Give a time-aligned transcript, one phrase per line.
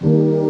[0.00, 0.47] Thank.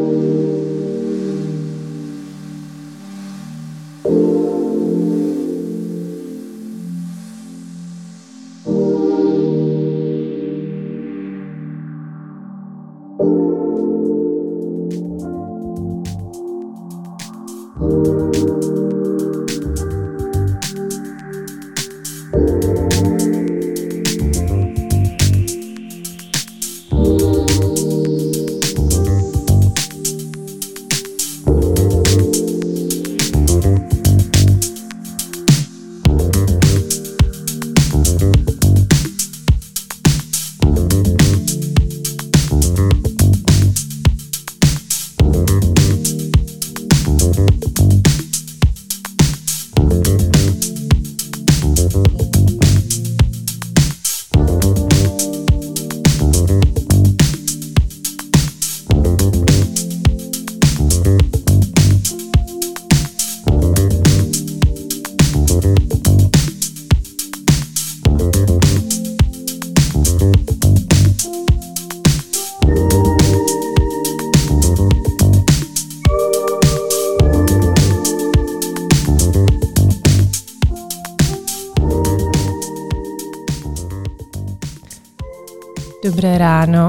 [86.19, 86.88] Dobré ráno.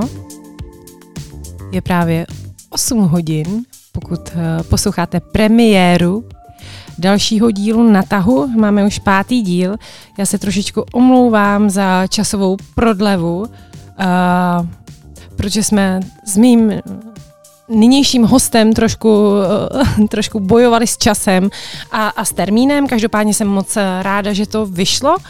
[1.72, 2.25] Je právě
[2.69, 6.30] 8 hodin, pokud eh, posloucháte premiéru
[6.97, 8.47] dalšího dílu na tahu.
[8.47, 9.75] Máme už pátý díl.
[10.17, 13.47] Já se trošičku omlouvám za časovou prodlevu, uh,
[15.35, 16.73] protože jsme s mým
[17.69, 21.50] nynějším hostem trošku, uh, trošku bojovali s časem
[21.91, 22.88] a, a s termínem.
[22.88, 25.16] Každopádně jsem moc ráda, že to vyšlo.
[25.17, 25.23] Uh,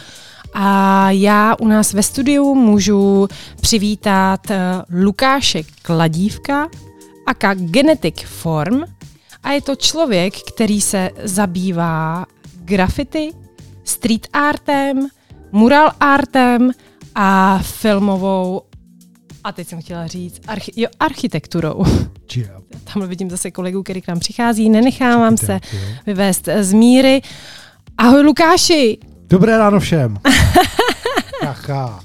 [0.54, 3.28] a já u nás ve studiu můžu
[3.60, 4.58] přivítat eh,
[5.02, 6.68] Lukáše Kladívka,
[7.26, 8.82] aka Genetic Form.
[9.42, 13.32] A je to člověk, který se zabývá graffiti,
[13.84, 15.08] street artem,
[15.52, 16.70] mural artem
[17.14, 18.62] a filmovou
[19.44, 21.84] a teď jsem chtěla říct, archi- jo, architekturou.
[22.36, 22.50] Yeah.
[22.94, 25.60] Tam vidím zase kolegu, který k nám přichází, nenechávám se
[26.06, 27.22] vyvést z míry.
[27.98, 28.98] Ahoj Lukáši,
[29.30, 30.18] Dobré ráno všem.
[31.42, 32.00] Jaká.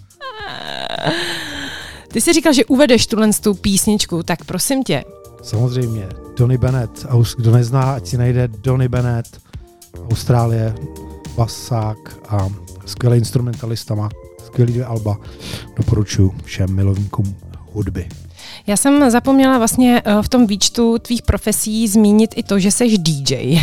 [2.08, 5.04] Ty jsi říkal, že uvedeš tuhle tu písničku, tak prosím tě.
[5.44, 7.06] Samozřejmě, Donny Bennett.
[7.10, 9.42] A už kdo nezná, ať si najde Donny Bennett,
[10.12, 10.76] Austrálie,
[11.36, 11.98] basák
[12.30, 12.50] a
[12.86, 14.10] skvělý instrumentalista, má
[14.46, 15.18] skvělý dvě alba.
[15.76, 17.36] Doporučuji všem milovníkům
[17.74, 18.08] hudby.
[18.68, 22.98] Já jsem zapomněla vlastně eh, v tom výčtu tvých profesí zmínit i to, že jsi
[22.98, 23.60] DJ.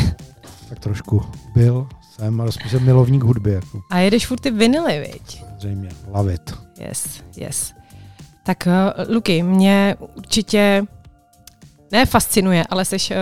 [0.69, 1.23] Tak trošku
[1.55, 3.53] byl, jsem, jsem milovník hudby.
[3.53, 3.83] Jako.
[3.91, 5.39] A jedeš furt ty vinily, viď?
[5.39, 6.55] Samozřejmě, love it.
[6.89, 7.07] Yes,
[7.37, 7.73] yes.
[8.45, 10.85] Tak uh, Luky, mě určitě
[11.93, 13.17] ne fascinuje, ale seš uh,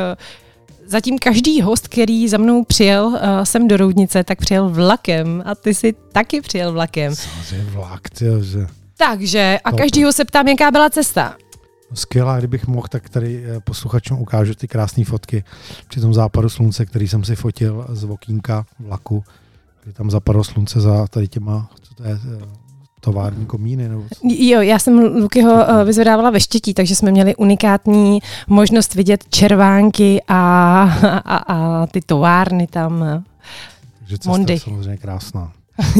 [0.86, 5.54] zatím každý host, který za mnou přijel uh, sem do Roudnice, tak přijel vlakem a
[5.54, 7.14] ty si taky přijel vlakem.
[7.14, 8.66] Samozřejmě vlak, tyjo, že...
[8.96, 11.36] Takže a každýho se ptám, jaká byla cesta.
[11.94, 15.44] Skvělá, kdybych mohl, tak tady posluchačům ukážu ty krásné fotky
[15.88, 19.24] při tom západu slunce, který jsem si fotil z okýnka vlaku,
[19.84, 22.18] kdy tam zapadlo slunce za tady těma, co to je,
[23.00, 23.88] tovární komíny?
[23.88, 24.20] Nebo co?
[24.22, 30.22] Jo, já jsem Lukyho uh, vyzvedávala ve štětí, takže jsme měli unikátní možnost vidět červánky
[30.28, 30.82] a,
[31.24, 33.24] a, a ty továrny tam.
[33.98, 34.52] Takže cesta Mondy.
[34.52, 35.52] je samozřejmě krásná.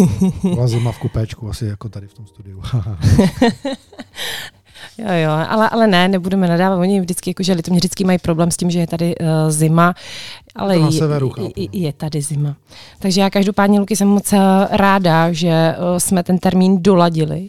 [0.43, 2.63] Byla zima v kupéčku, asi jako tady v tom studiu.
[5.01, 6.79] Jo, jo, ale, ale ne, nebudeme nadávat.
[6.79, 9.95] Oni vždycky, jakože lidi vždycky mají problém s tím, že je tady uh, zima,
[10.55, 12.57] ale To je, severu, je, je tady zima.
[12.99, 14.39] Takže já každopádně, Luky, jsem moc eh,
[14.71, 17.49] ráda, že uh, jsme ten termín doladili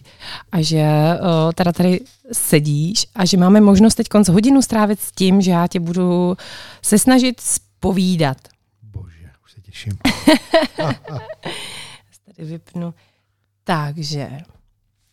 [0.52, 2.00] a že uh, teda tady
[2.32, 6.38] sedíš a že máme možnost teď konc hodinu strávit s tím, že já tě budu
[6.82, 8.38] se snažit spovídat.
[8.84, 9.94] Bože, už se těším.
[12.26, 12.94] Tady vypnu.
[13.64, 14.30] Takže,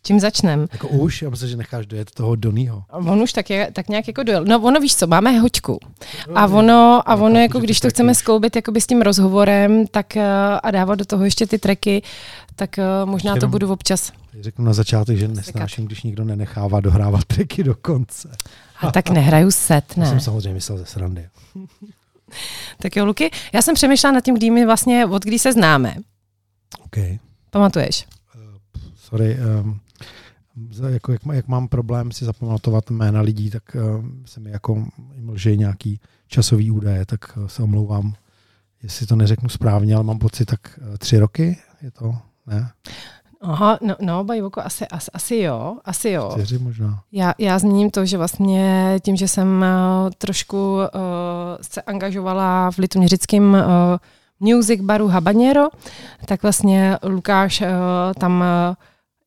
[0.09, 0.67] čím začneme?
[0.73, 2.85] Jako už, já myslím, že necháš dojet toho Donýho.
[2.91, 4.45] On už tak, je, tak nějak jako dojel.
[4.45, 5.79] No ono víš co, máme hoďku.
[6.35, 9.03] A ono, a No, ono chápu, jako když to chceme už- skloubit jakoby s tím
[9.03, 10.27] rozhovorem, tak eh,
[10.63, 12.03] a dávat do toho ještě ty treky,
[12.57, 14.13] tak eh, možná to Jenom- budu občas.
[14.41, 18.29] Řeknu na začátek, že nesnáším, když někdo nenechává dohrávat triky do konce.
[18.81, 20.07] A tak nehraju set, To ne.
[20.07, 21.29] jsem samozřejmě myslel ze srandy.
[22.83, 25.97] Tak jo, Luky, já jsem přemýšlela nad tím, kdy my vlastně, od kdy se známe.
[26.85, 26.97] OK.
[27.51, 28.07] Pamatuješ?
[28.97, 29.37] Sorry.
[29.61, 29.81] Um,
[30.89, 33.63] jako, jak, jak, mám problém si zapamatovat jména lidí, tak
[33.99, 38.15] um, se mi jako jim lže nějaký časový údaje, tak uh, se omlouvám,
[38.83, 42.15] jestli to neřeknu správně, ale mám pocit tak uh, tři roky, je to,
[42.47, 42.71] ne?
[43.41, 46.31] Aha, no, no Bajvoko, asi, asi, asi jo, asi jo.
[46.33, 47.03] Čtyři možná.
[47.13, 50.81] Já, já zmíním to, že vlastně tím, že jsem uh, trošku uh,
[51.61, 53.59] se angažovala v litoměřickém uh,
[54.41, 55.69] music baru Habanero,
[56.27, 57.67] tak vlastně Lukáš uh,
[58.19, 58.41] tam
[58.71, 58.75] uh,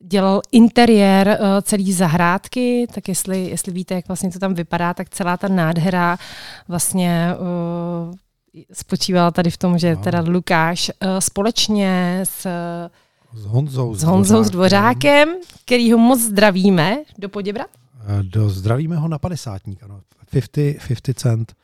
[0.02, 5.10] dělal interiér uh, celý zahrádky, tak jestli, jestli víte, jak vlastně to tam vypadá, tak
[5.10, 6.18] celá ta nádhera
[6.68, 8.14] vlastně uh,
[8.72, 12.46] spočívala tady v tom, že teda Lukáš uh, společně s
[13.34, 15.28] s Honzou, s Honzou s Dvořákem,
[15.64, 16.98] který ho moc zdravíme.
[17.18, 17.66] Do Poděbrat?
[18.22, 20.00] Do, zdravíme ho na padesátník, ano.
[20.30, 21.54] 50, 50 cent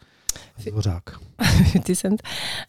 [0.65, 1.03] Dvořák.
[1.37, 2.23] 50 cent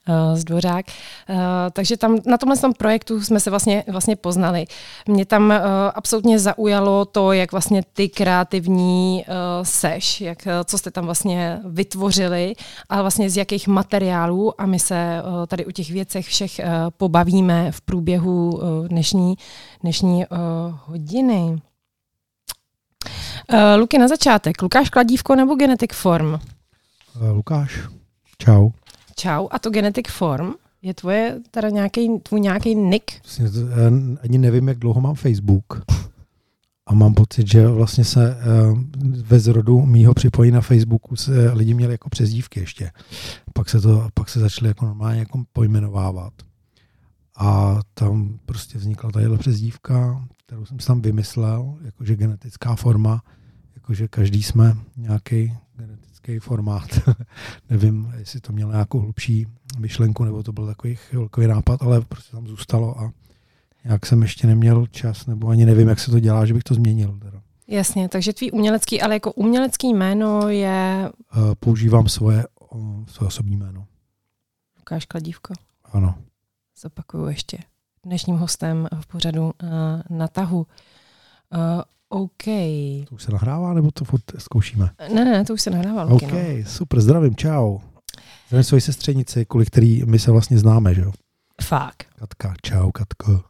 [0.08, 0.86] uh, z Dvořák.
[1.30, 1.36] Uh,
[1.74, 4.66] takže tam na tomhle tom projektu jsme se vlastně, vlastně poznali.
[5.08, 5.56] Mě tam uh,
[5.96, 9.34] absolutně zaujalo to, jak vlastně ty kreativní uh,
[9.64, 12.54] seš, jak, co jste tam vlastně vytvořili,
[12.90, 16.66] ale vlastně z jakých materiálů a my se uh, tady u těch věcech všech uh,
[16.98, 19.36] pobavíme v průběhu uh, dnešní,
[19.82, 20.38] dnešní uh,
[20.86, 21.62] hodiny.
[23.54, 24.62] Uh, Luky na začátek.
[24.62, 26.40] Lukáš Kladívko nebo Genetic Form?
[27.16, 27.90] Uh, Lukáš,
[28.38, 28.70] čau.
[29.16, 33.12] Čau, a to Genetic Form je tvoje, teda nějaký, tvůj nějaký nick?
[33.24, 33.60] Vlastně,
[34.24, 35.86] ani nevím, jak dlouho mám Facebook.
[36.86, 38.38] A mám pocit, že vlastně se
[38.72, 38.80] uh,
[39.24, 42.92] ve zrodu mýho připojení na Facebooku se lidi měli jako přezdívky ještě.
[43.54, 46.34] Pak se, to, pak se začali jako normálně jako pojmenovávat.
[47.38, 53.24] A tam prostě vznikla tadyhle přezdívka, kterou jsem si tam vymyslel, jakože genetická forma,
[53.76, 55.54] jakože každý jsme nějaký
[56.22, 56.90] genetický formát.
[57.70, 62.32] Nevím, jestli to mělo nějakou hlubší myšlenku, nebo to byl takový velký nápad, ale prostě
[62.32, 63.12] tam zůstalo a
[63.84, 66.74] jak jsem ještě neměl čas, nebo ani nevím, jak se to dělá, že bych to
[66.74, 67.20] změnil.
[67.22, 67.42] Teda.
[67.68, 71.10] Jasně, takže tvý umělecký, ale jako umělecký jméno je...
[71.38, 73.86] Uh, používám svoje, uh, svoje osobní jméno.
[74.78, 75.54] Lukáš Kladívko.
[75.86, 76.16] Ano.
[76.82, 77.58] Zopakuju ještě.
[78.06, 79.52] Dnešním hostem v pořadu uh,
[80.18, 80.68] na tahu.
[82.10, 82.44] OK.
[83.10, 84.90] To už se nahrává, nebo to furt zkoušíme?
[85.14, 86.06] Ne, ne, to už se nahrává.
[86.06, 86.40] OK, no.
[86.68, 87.80] super, zdravím, čau.
[88.48, 91.12] Zdravím svoji sestřenici, kvůli který my se vlastně známe, že jo?
[91.62, 92.06] Fakt.
[92.20, 93.42] Katka, čau, Katko.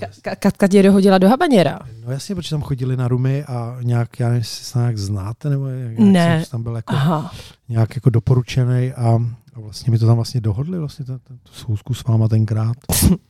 [0.00, 1.78] Ka- Katka tě dohodila do habaněra.
[2.04, 5.50] No jasně, protože tam chodili na rumy a nějak, já nevím, jestli se nějak znáte,
[5.50, 6.40] nebo jak ne.
[6.40, 7.32] jsem tam byl jako, Aha.
[7.68, 9.18] nějak jako doporučený a,
[9.54, 12.76] a vlastně mi to tam vlastně dohodli, vlastně tu schůzku s váma tenkrát.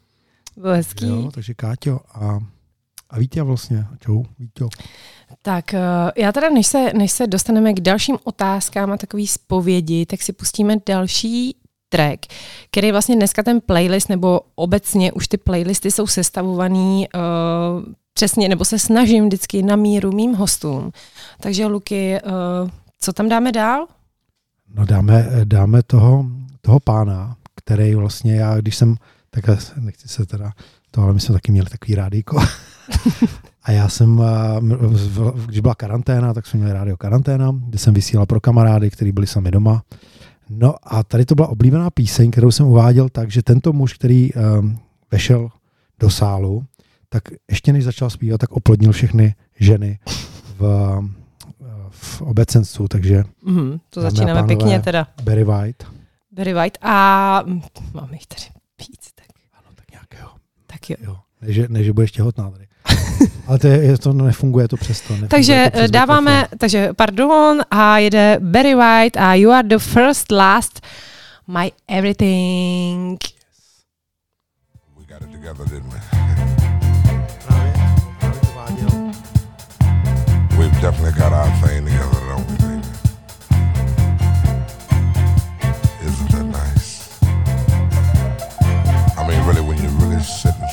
[0.56, 1.06] Bylo hezký.
[1.06, 2.38] Jo, takže Káťo a
[3.10, 3.87] a Vítě vlastně.
[4.00, 4.64] Čau, Vítě.
[5.43, 5.81] Tak eh,
[6.16, 10.32] já teda, než se, než se dostaneme k dalším otázkám a takový zpovědi, tak si
[10.32, 11.56] pustíme další
[11.88, 12.26] track,
[12.70, 18.64] který vlastně dneska ten playlist, nebo obecně už ty playlisty jsou sestavovaný uh, přesně, nebo
[18.64, 20.93] se snažím vždycky na míru mým hostům.
[21.40, 22.70] Takže Luky, uh,
[23.00, 23.87] co tam dáme dál?
[24.75, 26.25] No dáme, dáme toho,
[26.60, 28.96] toho pána, který vlastně já, když jsem,
[29.31, 29.44] tak
[29.81, 30.52] nechci se teda,
[30.98, 32.40] to, ale my jsme taky měli takový rádíko.
[33.62, 34.22] A já jsem,
[35.46, 39.26] když byla karanténa, tak jsme měli rádio karanténa, kde jsem vysílal pro kamarády, kteří byli
[39.26, 39.82] sami doma.
[40.50, 44.30] No a tady to byla oblíbená píseň, kterou jsem uváděl tak, že tento muž, který
[44.34, 44.78] um,
[45.10, 45.48] vešel
[45.98, 46.64] do sálu,
[47.08, 49.98] tak ještě než začal zpívat, tak oplodnil všechny ženy
[50.58, 50.62] v,
[51.90, 53.24] v obecenstvu, takže...
[53.44, 55.06] Mm, to začínáme pánové, pěkně teda.
[55.22, 55.86] Barry White.
[56.32, 57.42] Barry White a
[57.94, 58.42] máme jich tady
[58.78, 59.12] víc.
[59.14, 59.26] Tak.
[59.54, 60.30] Ano, tak nějakého.
[60.80, 60.96] Tak jo.
[61.00, 61.16] jo.
[61.42, 62.64] Než, než budeš těhotná tady.
[63.46, 65.14] Ale to, je, to nefunguje to přesto.
[65.28, 66.58] takže to dáváme, mikrofon.
[66.58, 70.81] takže pardon, a jede Barry White a You are the first, last,
[71.46, 73.19] my everything.
[74.98, 76.00] We got it together, didn't we?
[80.58, 81.97] We've definitely got our thing together,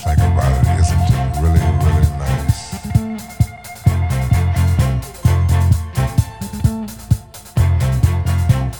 [0.05, 2.59] think about it, isn't it really, really nice?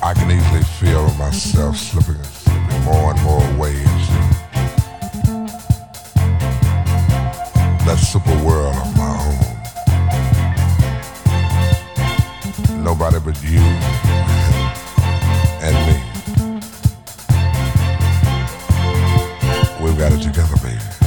[0.04, 4.08] I can easily feel myself slipping and slipping more and more waves.
[7.86, 9.10] That super world of my
[12.70, 12.84] own.
[12.84, 13.64] Nobody but you
[15.66, 15.96] and me.
[19.84, 21.05] We've got it together, baby.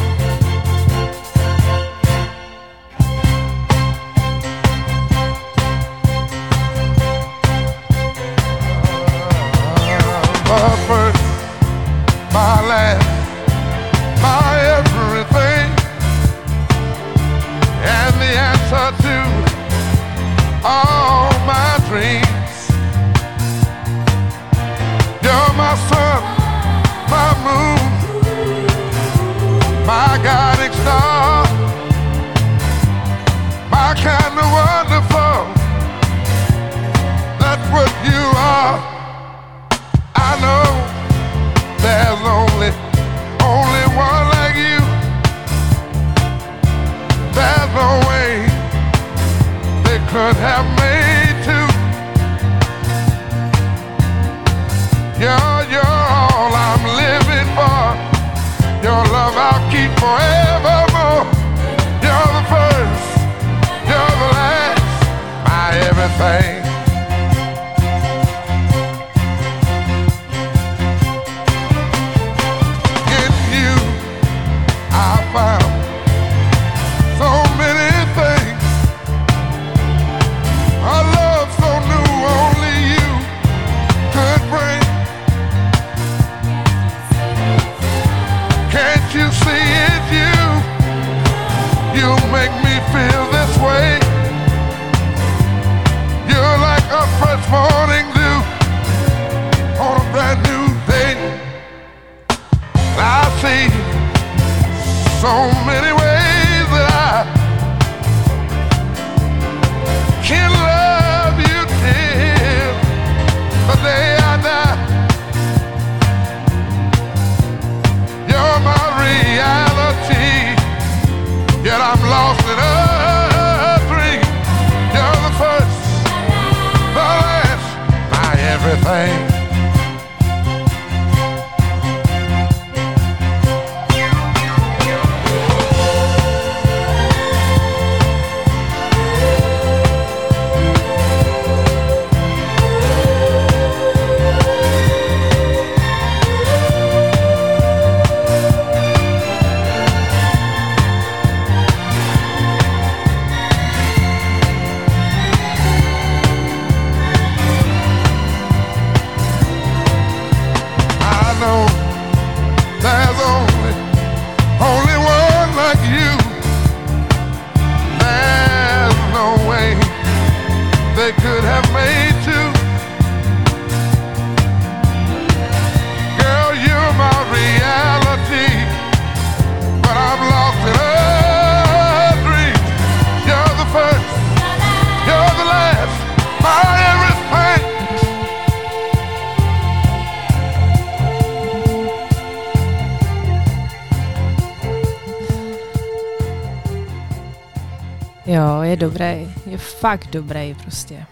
[199.79, 201.07] Fakt dobrý prostě.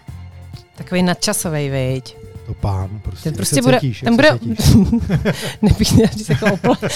[0.75, 2.17] Takový nadčasový, viď?
[2.45, 3.23] To pán, prostě.
[3.23, 3.79] Ten prostě bude...
[3.79, 4.39] cítíš, ten bude...
[5.61, 6.75] Nebych měla říct jako oplo...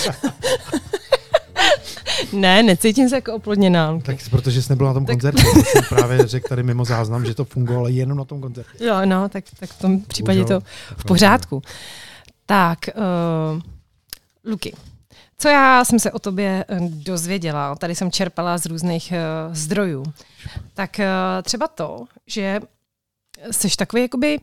[2.34, 4.00] ne, necítím se jako oplodněná.
[4.00, 7.26] Tak protože jsi nebyl na tom Tak- koncertě, tak jsem právě řekl tady mimo záznam,
[7.26, 8.86] že to fungovalo jenom na tom koncertě.
[8.86, 10.66] Jo, no, tak, tak v tom případě Bohužel, to
[10.98, 11.62] v pořádku.
[12.46, 13.62] Tak, uh,
[14.46, 14.74] Luky,
[15.42, 19.14] co já jsem se o tobě eh, dozvěděla, tady jsem čerpala z různých
[19.48, 20.04] uh, zdrojů,
[20.74, 21.06] tak uh,
[21.44, 22.60] třeba to, že
[23.52, 24.40] jsi takový jakoby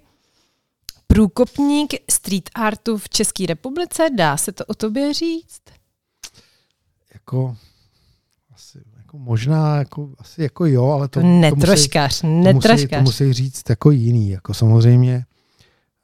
[1.07, 5.63] průkopník street artu v České republice, dá se to o tobě říct?
[7.15, 7.57] Jako,
[8.55, 12.45] asi, jako možná, jako, asi jako jo, ale to, To to musí, netroškař, to musí,
[12.45, 13.03] to netroškař.
[13.03, 14.31] musí říct jako jiný.
[14.31, 15.25] Jako samozřejmě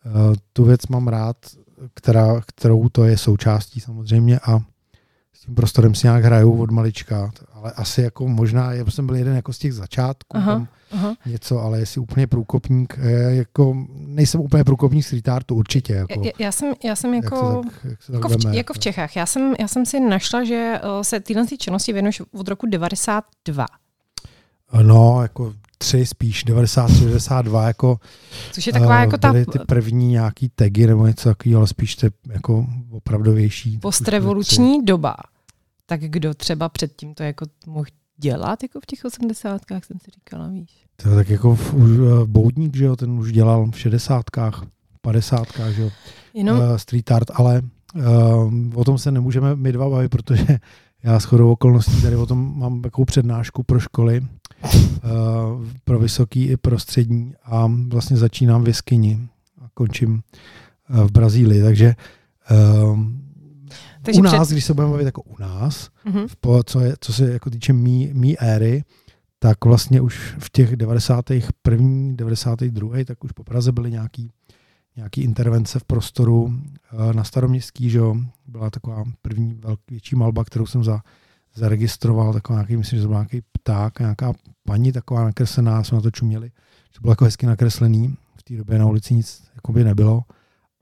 [0.07, 1.37] uh, tu věc mám rád,
[1.95, 4.61] která, kterou to je součástí samozřejmě a
[5.35, 9.17] s tím prostorem si nějak hraju od malička, ale asi jako možná, já jsem byl
[9.17, 10.53] jeden jako z těch začátků, Aha.
[10.53, 11.15] tam Aha.
[11.27, 15.93] něco, ale jestli úplně průkopník, eh, jako nejsem úplně průkopník street artu, určitě.
[15.93, 17.63] Jako, Já, já, jsem, já jsem jak jako...
[17.65, 19.17] se tak, jak tak Jako v, jako v Čechách.
[19.17, 22.67] Já jsem, já jsem si našla, že uh, se tyhle ty činnosti věnuješ od roku
[22.67, 23.67] 92,
[24.83, 27.99] No, jako tři spíš, 93, 92, jako
[28.53, 31.97] což je taková eh, jako ta ty první nějaký tagy nebo něco takového, ale spíš
[31.97, 33.79] ty jako opravdovější.
[33.79, 35.15] postrevoluční doba.
[35.87, 37.87] Tak kdo třeba předtím to jako mohl
[38.17, 40.87] dělat jako v těch osmdesátkách, jsem si říkala, víš.
[40.97, 44.63] To, tak jako v, už, eh, Boudník, že jo, ten už dělal v šedesátkách,
[45.01, 45.91] padesátkách, že jo,
[46.35, 47.63] Jenom, uh, street art, ale
[47.95, 50.47] uh, o tom se nemůžeme my dva bavit, protože
[51.03, 54.27] já s chodou okolností tady o tom mám takovou přednášku pro školy, uh,
[55.85, 59.29] pro vysoký i pro střední a vlastně začínám v jeskyni
[59.65, 60.23] a končím
[60.91, 61.95] uh, v Brazílii, takže
[62.91, 62.99] uh,
[64.03, 65.91] takže u nás, před, když se budeme bavit jako u nás,
[66.27, 68.85] v po, co, je, co se jako týče mý, mý éry,
[69.39, 72.13] tak vlastně už v těch 91.
[72.15, 73.05] 92.
[73.05, 74.31] tak už po Praze byly nějaký,
[74.97, 76.53] nějaký intervence v prostoru
[76.93, 78.17] eh, na staroměstský, že jo,
[78.47, 81.01] byla taková první velký, větší malba, kterou jsem za,
[81.55, 84.33] zaregistroval, taková nějaký, myslím, že to byl nějaký tak, nějaká
[84.67, 86.51] paní taková nakreslená, jsme na to čuměli,
[86.95, 90.23] že bylo jako hezky nakreslený, v té době na ulici nic jakoby nebylo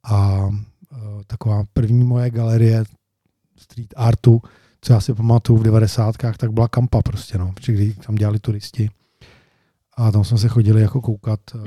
[0.05, 0.53] a uh,
[1.27, 2.85] taková první moje galerie
[3.59, 4.43] street artu,
[4.81, 6.17] co já si pamatuju v 90.
[6.37, 8.91] tak byla kampa prostě, no, kdy tam dělali turisti
[9.97, 11.65] a tam jsme se chodili jako koukat uh,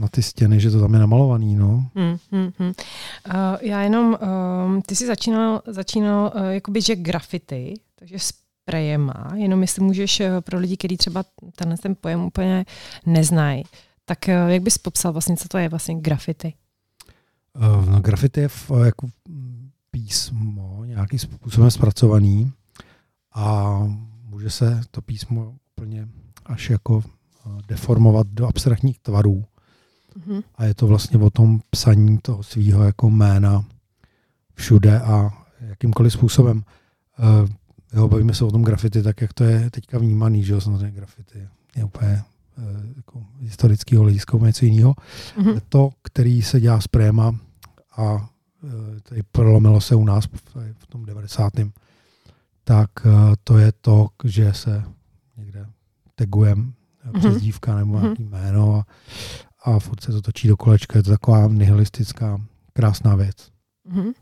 [0.00, 1.90] na ty stěny, že to tam je namalovaný, no.
[1.94, 2.68] Hmm, hmm, hmm.
[2.68, 2.74] Uh,
[3.60, 8.18] já jenom, uh, ty jsi začínal, začínal uh, jakoby, že grafity, takže
[8.64, 11.24] sprejema, jenom jestli můžeš uh, pro lidi, kteří třeba
[11.56, 12.64] tenhle ten pojem úplně
[13.06, 13.64] neznají,
[14.04, 16.54] tak uh, jak bys popsal vlastně, co to je vlastně grafity?
[17.56, 19.08] Uh, no, grafity je v, jako
[19.90, 22.52] písmo nějakým způsobem zpracovaný
[23.34, 23.78] a
[24.24, 26.08] může se to písmo úplně
[26.44, 27.02] až jako
[27.66, 29.44] deformovat do abstraktních tvarů.
[30.18, 30.42] Mm-hmm.
[30.54, 33.64] A je to vlastně o tom psaní toho svého jako jména
[34.54, 35.30] všude a
[35.60, 36.62] jakýmkoliv způsobem.
[37.94, 40.90] Jo, bavíme se o tom grafity, tak jak to je teďka vnímaný, že jo, samozřejmě
[40.90, 42.22] grafity je úplně
[42.58, 42.64] uh,
[42.96, 44.94] jako historického hlediska něco jiného.
[45.36, 45.60] Mm-hmm.
[45.68, 47.36] To, který se dělá s préma
[47.96, 48.20] a uh,
[49.02, 50.24] tady prolomilo se u nás
[50.78, 51.52] v tom 90.
[52.64, 53.12] tak uh,
[53.44, 54.84] to je to, že se
[55.36, 55.66] někde
[56.14, 57.18] tagujeme mm-hmm.
[57.18, 58.02] přezdívka nebo mm-hmm.
[58.02, 58.86] nějaký jméno a,
[59.64, 60.98] a furt se to točí do kolečka.
[60.98, 62.40] Je to taková nihilistická,
[62.72, 63.53] krásná věc.
[63.92, 64.12] Mm-hmm.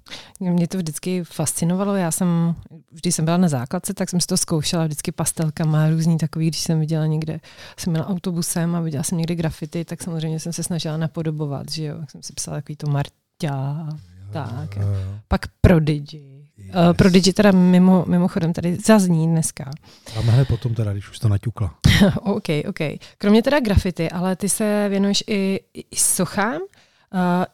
[0.41, 1.97] Mě to vždycky fascinovalo.
[1.97, 2.55] Já jsem,
[2.93, 6.61] vždy jsem byla na základce, tak jsem si to zkoušela vždycky pastelkama různý takový, když
[6.61, 7.41] jsem viděla někde,
[7.77, 11.85] jsem měla autobusem a viděla jsem někde grafity, tak samozřejmě jsem se snažila napodobovat, že
[11.85, 11.97] jo.
[12.09, 13.89] jsem si psala takový to Marťa,
[14.33, 14.77] tak.
[14.77, 14.87] Jo.
[15.29, 16.43] Pak Prodigy.
[16.57, 16.75] Yes.
[16.75, 19.71] Uh, Prodigy teda mimo, mimochodem tady zazní dneska.
[20.15, 21.75] Hned potom teda, když už to naťukla.
[22.23, 22.79] OK, OK.
[23.19, 26.61] Kromě teda grafity, ale ty se věnuješ i, i sochám,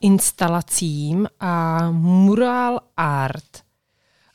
[0.00, 3.64] instalacím a mural art.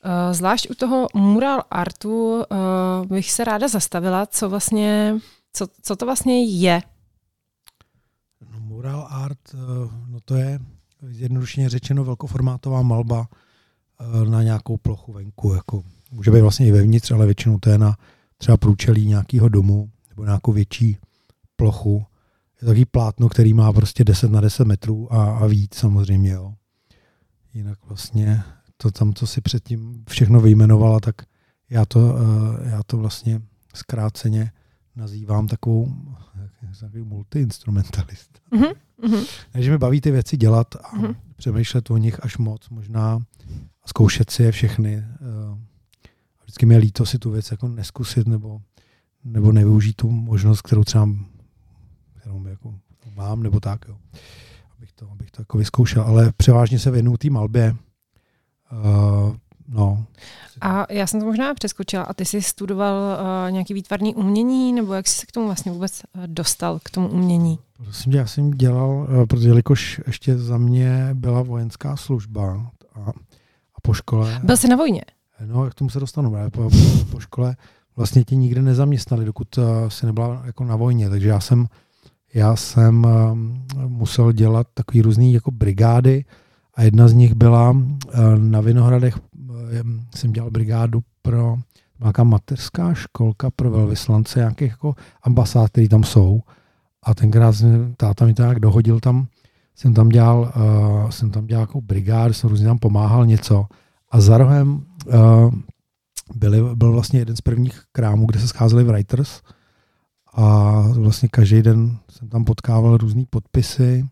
[0.06, 5.16] Uh, zvlášť u toho mural artu uh, bych se ráda zastavila, co vlastně,
[5.54, 6.82] co, co to vlastně je.
[8.52, 9.56] No, mural art,
[10.08, 10.60] no to je
[11.02, 13.28] zjednodušeně řečeno velkoformátová malba
[14.30, 15.54] na nějakou plochu venku.
[15.54, 17.98] Jako, může být vlastně i vevnitř, ale většinou to je na
[18.38, 20.98] třeba průčelí nějakého domu nebo nějakou větší
[21.56, 22.06] plochu.
[22.64, 26.32] Je takový plátno, který má prostě 10 na 10 metrů a, a víc samozřejmě.
[26.32, 26.54] Jo.
[27.54, 28.44] Jinak vlastně
[28.78, 31.16] to tam, co si předtím všechno vyjmenovala, tak
[31.70, 33.42] já to, uh, já to vlastně
[33.76, 34.52] zkráceně
[34.96, 35.94] nazývám takovou
[36.80, 38.40] takový multiinstrumentalist.
[38.52, 39.26] Mm-hmm.
[39.52, 41.16] Takže mi baví ty věci dělat a mm-hmm.
[41.36, 43.20] přemýšlet o nich až moc možná
[43.84, 44.98] a zkoušet si je všechny.
[44.98, 45.58] Uh,
[46.44, 48.62] vždycky mi je líto si tu věc jako neskusit nebo
[49.24, 51.10] nebo nevyužít tu možnost, kterou třeba
[52.24, 52.74] kterou jako
[53.16, 53.96] mám, nebo tak, jo.
[54.78, 57.76] Abych to, abych to jako vyzkoušel, ale převážně se věnuju té malbě.
[58.72, 59.36] Uh,
[59.68, 60.06] no.
[60.62, 62.04] A já jsem to možná přeskočila.
[62.04, 65.72] A ty jsi studoval uh, nějaký výtvarný umění, nebo jak jsi se k tomu vlastně
[65.72, 67.60] vůbec uh, dostal, k tomu umění?
[67.78, 73.10] Prosím tě, já jsem dělal, uh, protože jelikož ještě za mě byla vojenská služba a,
[73.76, 74.40] a po škole...
[74.44, 75.02] Byl jsi na vojně?
[75.46, 76.36] No, k tomu se dostanu.
[76.52, 76.70] Po,
[77.12, 77.56] po škole
[77.96, 81.10] vlastně tě nikde nezaměstnali, dokud uh, si nebyla jako na vojně.
[81.10, 81.68] Takže já jsem,
[82.34, 83.38] já jsem uh,
[83.88, 86.26] musel dělat takový různý jako brigády
[86.76, 87.84] a jedna z nich byla uh,
[88.38, 89.18] na Vinohradech,
[89.50, 89.56] uh,
[90.16, 91.58] jsem dělal brigádu pro
[92.00, 96.42] nějaká mateřská školka pro velvyslance nějakých jako ambasád, které tam jsou.
[97.04, 97.56] A tenkrát
[97.98, 99.28] táta mi to nějak dohodil tam,
[99.76, 103.66] jsem tam dělal, uh, jsem tam dělal jako brigádu, jsem různě tam pomáhal něco.
[104.12, 105.54] A za rohem uh,
[106.36, 109.42] byli, byl vlastně jeden z prvních krámů, kde se scházeli writers
[110.34, 114.06] a vlastně každý den jsem tam potkával různé podpisy.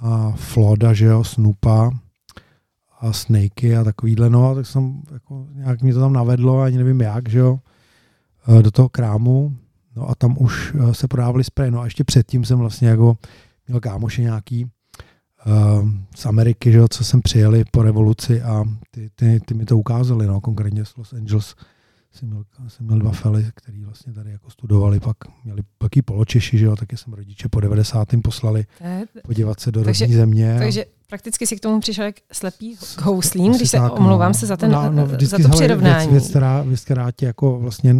[0.00, 1.90] A Floda, že jo, Snoopa
[3.00, 6.78] a Snakey a takovýhle, no a tak jsem, jako, nějak mě to tam navedlo, ani
[6.78, 7.58] nevím jak, že jo,
[8.62, 9.56] do toho krámu,
[9.96, 13.16] no a tam už eh, se prodávali spray, no a ještě předtím jsem vlastně jako
[13.68, 14.64] měl kámoše nějaký,
[15.46, 19.64] uh, z Ameriky, že jo, co jsem přijeli po revoluci a ty, ty, ty mi
[19.64, 21.54] to ukázali, no, konkrétně z Los Angeles
[22.12, 26.58] jsem měl, jsem měl dva fely, který vlastně tady jako studovali, pak měli taky poločeši,
[26.58, 28.08] že jo, taky jsem rodiče po 90.
[28.24, 28.66] poslali
[29.24, 30.56] podívat se do takže, rodní země.
[30.58, 34.34] Takže prakticky si k tomu přišel jak slepý k houslím, když se tak, omlouvám no,
[34.34, 36.10] se za, ten, no, no, za to přirovnání.
[36.10, 37.94] Věc, věc, která, věc, která tě jako vlastně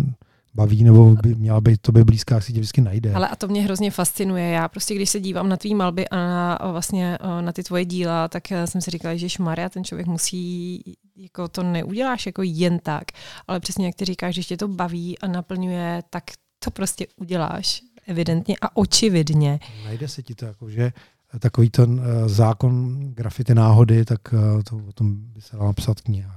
[0.55, 3.15] baví, nebo by měla být tobě blízká, si tě vždycky najde.
[3.15, 4.49] Ale a to mě hrozně fascinuje.
[4.49, 8.29] Já prostě, když se dívám na tvý malby a na, vlastně na ty tvoje díla,
[8.29, 10.83] tak jsem si říkala, že Maria, ten člověk musí,
[11.17, 13.05] jako to neuděláš jako jen tak,
[13.49, 16.25] ale přesně jak ty říkáš, že tě to baví a naplňuje, tak
[16.59, 19.61] to prostě uděláš evidentně a očividně.
[19.85, 20.93] Najde se ti to jako, že
[21.39, 26.01] takový ten uh, zákon grafity náhody, tak uh, to, o tom by se dala napsat
[26.01, 26.35] kniha.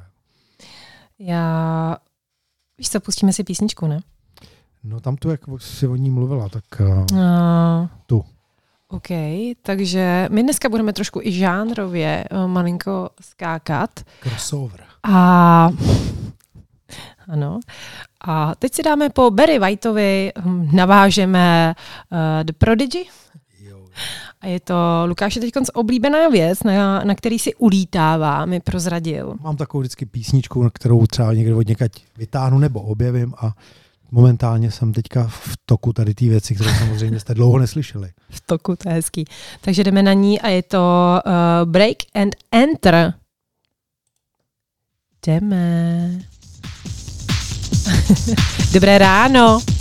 [1.20, 1.98] Já
[2.78, 4.00] Víš co, pustíme si písničku, ne?
[4.84, 8.26] No tam tu, jak si o ní mluvila, tak uh, Uh, tu.
[8.90, 9.08] OK,
[9.62, 13.90] takže my dneska budeme trošku i žánrově uh, malinko skákat.
[14.22, 14.84] Crossover.
[15.04, 15.70] A
[17.28, 17.60] ano.
[18.28, 21.76] A teď si dáme po Barry Whiteovi, hm, navážeme
[22.12, 23.06] uh, The Prodigy.
[23.60, 23.80] Jo.
[24.42, 29.36] A je to Lukáše teď oblíbená věc, na, na který si ulítává, mi prozradil.
[29.42, 33.54] Mám takovou vždycky písničku, kterou třeba někde od někať vytáhnu nebo objevím a
[34.16, 38.12] momentálně jsem teďka v toku tady té věci, které samozřejmě jste dlouho neslyšeli.
[38.30, 39.26] V toku, to je hezký.
[39.62, 40.80] Takže jdeme na ní a je to
[41.26, 43.14] uh, Break and Enter.
[45.26, 46.20] Jdeme.
[48.74, 49.75] Dobré ráno.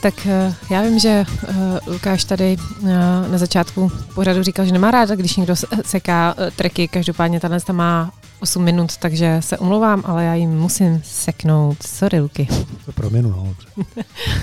[0.00, 1.54] Tak eh, já vím, že uh,
[1.86, 2.88] Lukáš tady uh,
[3.28, 8.64] na začátku pořadu říkal, že nemá rád, když někdo seká treky, každopádně tahle má 8
[8.64, 11.82] minut, takže se omlouvám, ale já jim musím seknout.
[11.82, 12.48] Sorry, Luky.
[12.86, 13.54] To prominu, no.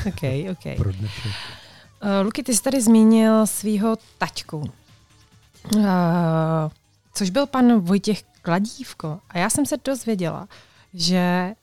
[0.07, 0.77] OK, OK.
[0.77, 1.31] Pro dnešek.
[2.23, 4.71] Luky, ty jsi tady zmínil svého taťku,
[7.13, 9.19] což byl pan Vojtěch Kladívko.
[9.29, 10.47] A já jsem se dozvěděla,
[10.93, 11.53] že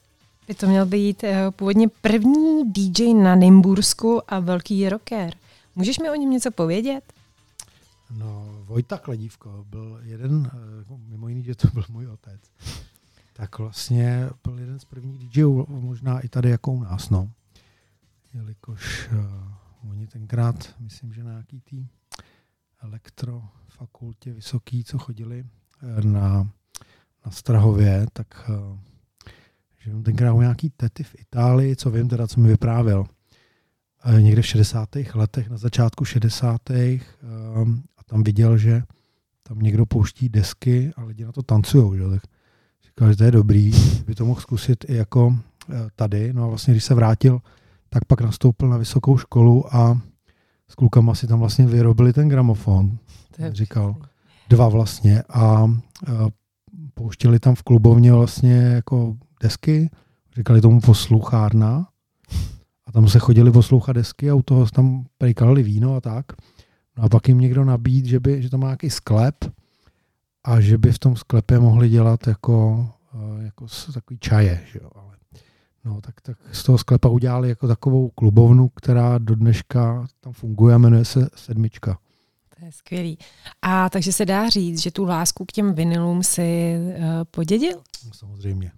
[0.49, 5.35] by to měl být uh, původně první DJ na Nymbursku a velký rocker.
[5.77, 7.05] Můžeš mi o něm něco povědět?
[8.11, 12.41] No, Vojta Kladívko byl jeden, eh, mimo jiný, že to byl můj otec,
[13.33, 17.31] tak vlastně byl jeden z prvních DJů, možná i tady jako u nás, no.
[18.35, 21.87] Jelikož uh, oni tenkrát, myslím, že na nějaký tý
[22.81, 25.47] elektrofakultě vysoký, co chodili
[26.05, 26.51] na,
[27.27, 28.79] na Strahově, tak uh,
[29.85, 33.01] že on tenkrát u nějaký tety v Itálii, co vím teda, co mi vyprávěl,
[34.07, 34.89] uh, někde v 60.
[35.15, 36.61] letech, na začátku 60.
[36.71, 38.83] Um, a tam viděl, že
[39.43, 42.09] tam někdo pouští desky a lidi na to tancují, že?
[42.09, 42.23] tak
[42.85, 43.73] říkal, že to je dobrý,
[44.07, 45.37] by to mohl zkusit i jako
[45.71, 46.33] eh, tady.
[46.33, 47.41] No a vlastně, když se vrátil,
[47.89, 50.01] tak pak nastoupil na vysokou školu a
[50.69, 52.99] s klukama si tam vlastně vyrobili ten gramofon,
[53.53, 53.97] říkal.
[54.49, 55.69] Dva vlastně a, a
[56.95, 59.91] pouštili tam v klubovně vlastně jako desky,
[60.37, 61.89] říkali tomu posluchárna
[62.87, 66.27] a tam se chodili poslouchat desky a u toho tam prejkali víno a tak.
[66.97, 69.45] No a pak jim někdo nabít, že, by, že tam má nějaký sklep
[70.45, 74.65] a že by v tom sklepě mohli dělat jako, eh, jako takový čaje.
[74.73, 74.91] Že jo?
[74.95, 75.17] Ale,
[75.85, 80.75] no, tak, tak z toho sklepa udělali jako takovou klubovnu, která do dneška tam funguje
[80.75, 81.99] a jmenuje se Sedmička.
[82.59, 83.19] To je skvělý.
[83.63, 87.83] A takže se dá říct, že tu lásku k těm vinilům si uh, podědil?
[88.13, 88.73] Samozřejmě.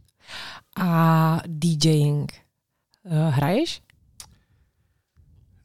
[0.76, 2.32] A DJing.
[3.04, 3.82] Uh, hraješ?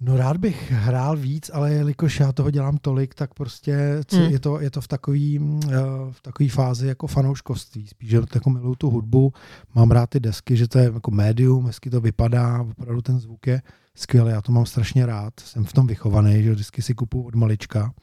[0.04, 4.32] No rád bych hrál víc, ale jelikož já toho dělám tolik, tak prostě hmm.
[4.32, 5.72] je, to, je to v takový, eh,
[6.12, 7.88] v takový fázi jako fanouškovství.
[7.88, 9.34] Spíš, že jako miluju tu hudbu,
[9.76, 13.48] mám rád ty desky, že to je jako médium, hezky to vypadá, opravdu ten zvuk
[13.48, 13.62] je
[13.96, 17.36] skvělý, já to mám strašně rád, jsem v tom vychovaný, že vždycky si kupuju od
[17.36, 17.94] malička.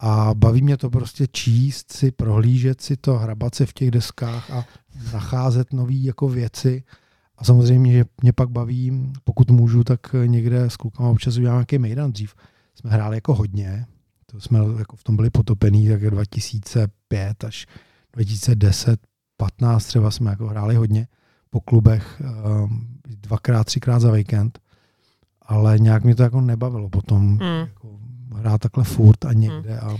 [0.00, 4.50] A baví mě to prostě číst si, prohlížet si to, hrabat se v těch deskách
[4.50, 4.64] a
[5.12, 6.82] nacházet nové jako věci
[7.38, 11.78] a samozřejmě, že mě pak baví, pokud můžu, tak někde s klukama občas udělám nějaký
[11.78, 12.12] mejdan.
[12.12, 12.34] Dřív
[12.74, 13.86] jsme hráli jako hodně,
[14.26, 17.66] to jsme jako v tom byli potopený, tak 2005 až
[18.12, 19.00] 2010,
[19.36, 21.08] 15 třeba jsme jako hráli hodně
[21.50, 24.58] po klubech ehm, dvakrát, třikrát za víkend,
[25.42, 27.40] ale nějak mě to jako nebavilo potom mm.
[27.40, 27.98] jako
[28.38, 29.90] hrát takhle furt a někde mm.
[29.90, 29.96] a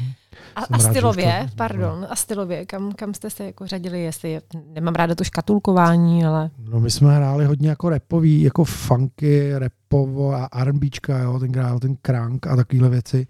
[0.57, 4.40] a, a stylově, to, pardon, a stylově, kam, kam jste se jako řadili, jestli,
[4.74, 6.51] nemám ráda to škatulkování, ale...
[6.70, 11.79] No my jsme hráli hodně jako repový, jako funky, repovo a R&Bčka, jo, ten hrál
[11.79, 13.27] ten krank a takovéhle věci,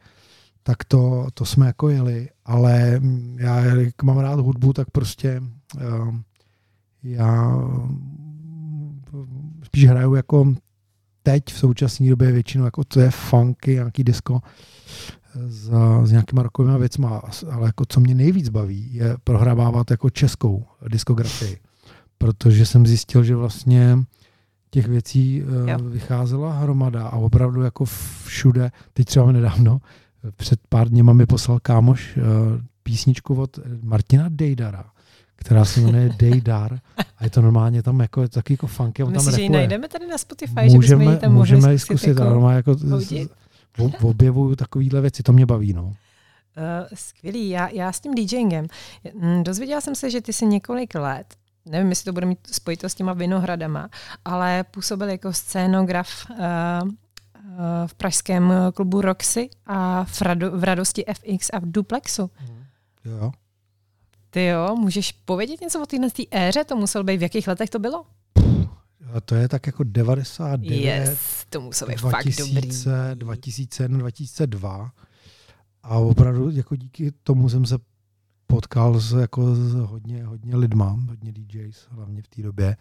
[0.62, 3.00] tak to, to jsme jako jeli, ale
[3.36, 5.42] já, jak mám rád hudbu, tak prostě
[5.76, 6.16] uh,
[7.02, 7.58] já
[9.62, 10.54] spíš hraju jako
[11.22, 14.40] teď v současné době většinou jako to je funky, nějaký disco,
[15.46, 15.70] s,
[16.04, 21.58] s nějakýma rokovými věcma, ale jako co mě nejvíc baví, je prohrávávat jako českou diskografii.
[22.18, 23.98] Protože jsem zjistil, že vlastně
[24.70, 27.84] těch věcí uh, vycházela hromada a opravdu jako
[28.24, 29.80] všude, teď třeba nedávno,
[30.36, 32.22] před pár dněma mi poslal kámoš uh,
[32.82, 34.84] písničku od Martina Dejdara,
[35.36, 36.78] která se jmenuje Dejdar
[37.18, 39.02] a je to normálně tam jako taky jako funky.
[39.02, 41.60] On Myslíš, tam že ji najdeme tady na Spotify, můžeme, že bychom ji tam můžeme
[41.60, 42.76] mohli zkusit, zkusit jako, jako
[44.02, 45.72] objevuju takovéhle věci, to mě baví.
[45.72, 45.84] No.
[45.84, 45.94] Uh,
[46.94, 48.66] skvělý, já, já s tím DJingem.
[49.14, 51.34] Mm, dozvěděla jsem se, že ty jsi několik let,
[51.66, 53.88] nevím, jestli to bude mít spojitost s těma vinohradama,
[54.24, 56.90] ale působil jako scénograf uh, uh,
[57.86, 62.30] v pražském klubu Roxy a v, rado, v Radosti FX a v Duplexu.
[63.04, 63.32] Jo.
[64.30, 66.64] Ty jo, můžeš povědět něco o téhle éře?
[66.64, 68.04] To muselo být, v jakých letech to bylo?
[69.12, 72.70] A to je tak jako 99, yes, to muselo být fakt dobrý.
[73.14, 74.90] 2001, 2002.
[75.82, 77.78] A opravdu jako díky tomu jsem se
[78.46, 82.76] potkal s, jako s hodně, hodně lidma, hodně DJs, hlavně v té době.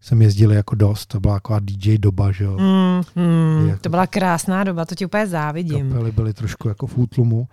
[0.00, 2.58] Jsem jezdil jako dost, to byla taková DJ doba, že jo.
[2.58, 5.88] Mm, mm, jako, to byla krásná doba, to ti úplně závidím.
[5.88, 7.48] Kapely byly trošku jako v útlumu.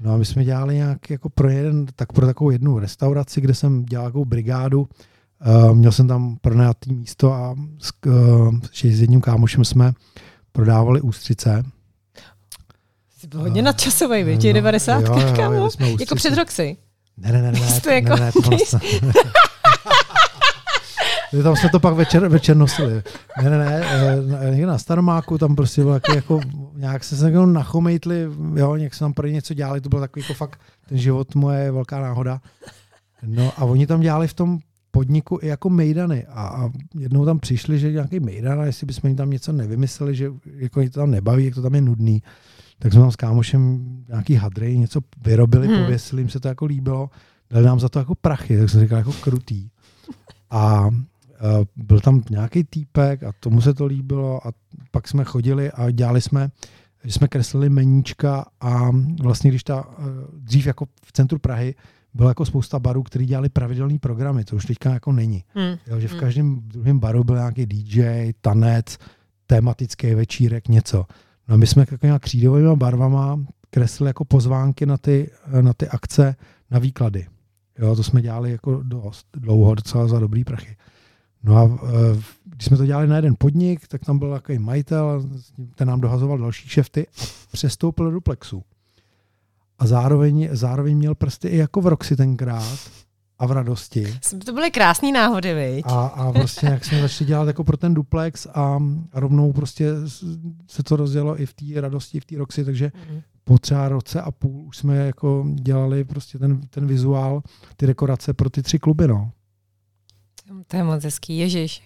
[0.00, 3.54] No a my jsme dělali nějak jako pro jeden, tak pro takovou jednu restauraci, kde
[3.54, 4.88] jsem dělal takovou brigádu,
[5.46, 9.92] Uh, měl jsem tam pronajatý místo a s, uh, s jedním kámošem jsme
[10.52, 11.64] prodávali ústřice.
[13.18, 15.68] Jsi byl hodně uh, nadčasový, víš, no, 90 jo, jo, kámo?
[16.00, 16.76] Jako před Roxy.
[17.16, 18.16] Ne, ne, ne, ne, to jako...
[18.16, 18.32] ne, ne,
[21.32, 23.02] ne, tam jsme to pak večer, večer nosili.
[23.42, 23.82] Ne, ne, ne,
[24.40, 26.40] eh, někde na Staromáku, tam prostě bylo takový jako,
[26.74, 30.22] nějak se se jako nachomejtli, jo, nějak se tam prý něco dělali, to bylo takový
[30.22, 32.40] jako fakt, ten život moje velká náhoda.
[33.22, 34.58] No a oni tam dělali v tom
[34.96, 39.08] podniku i jako mejdany a, a jednou tam přišli, že nějaký mejdan a jestli bychom
[39.08, 42.22] jim tam něco nevymysleli, že jako to tam nebaví, jak to tam je nudný,
[42.78, 45.82] tak jsme tam s kámošem nějaký hadry, něco vyrobili, hmm.
[45.82, 47.10] pověsili, jim se to jako líbilo,
[47.50, 49.68] dali nám za to jako prachy, tak jsem říkal jako krutý.
[50.50, 50.88] A
[51.58, 54.50] Uh, byl tam nějaký týpek a tomu se to líbilo a
[54.90, 56.48] pak jsme chodili a dělali jsme,
[57.04, 58.90] že jsme kreslili meníčka a
[59.22, 61.74] vlastně když ta, uh, dřív jako v centru Prahy
[62.16, 65.44] bylo jako spousta barů, který dělali pravidelné programy, to už teďka jako není.
[65.54, 65.76] Hmm.
[65.86, 66.20] Jo, že v hmm.
[66.20, 68.98] každém druhém baru byl nějaký DJ, tanec,
[69.46, 71.04] tematický večírek, něco.
[71.48, 75.88] No a my jsme jako nějak křídovými barvama kreslili jako pozvánky na ty, na ty
[75.88, 76.36] akce,
[76.70, 77.26] na výklady.
[77.78, 80.76] Jo, to jsme dělali jako dost dlouho, docela za dobrý prachy.
[81.44, 81.68] No a e,
[82.44, 85.28] když jsme to dělali na jeden podnik, tak tam byl takový majitel,
[85.74, 88.62] ten nám dohazoval další šefty a přestoupil do duplexu.
[89.78, 92.78] A zároveň, zároveň měl prsty i jako v Roxy tenkrát
[93.38, 94.18] a v radosti.
[94.44, 95.84] To byly krásné náhody, viď?
[95.88, 99.90] A, a prostě jak jsme začali dělat jako pro ten duplex a, a rovnou prostě
[100.66, 103.20] se to rozdělo i v té radosti, v té Roxy, takže mm.
[103.44, 107.42] po třeba roce a půl už jsme jako dělali prostě ten, ten vizuál,
[107.76, 109.30] ty dekorace pro ty tři kluby, no.
[110.66, 111.82] To je moc hezký, ježiš.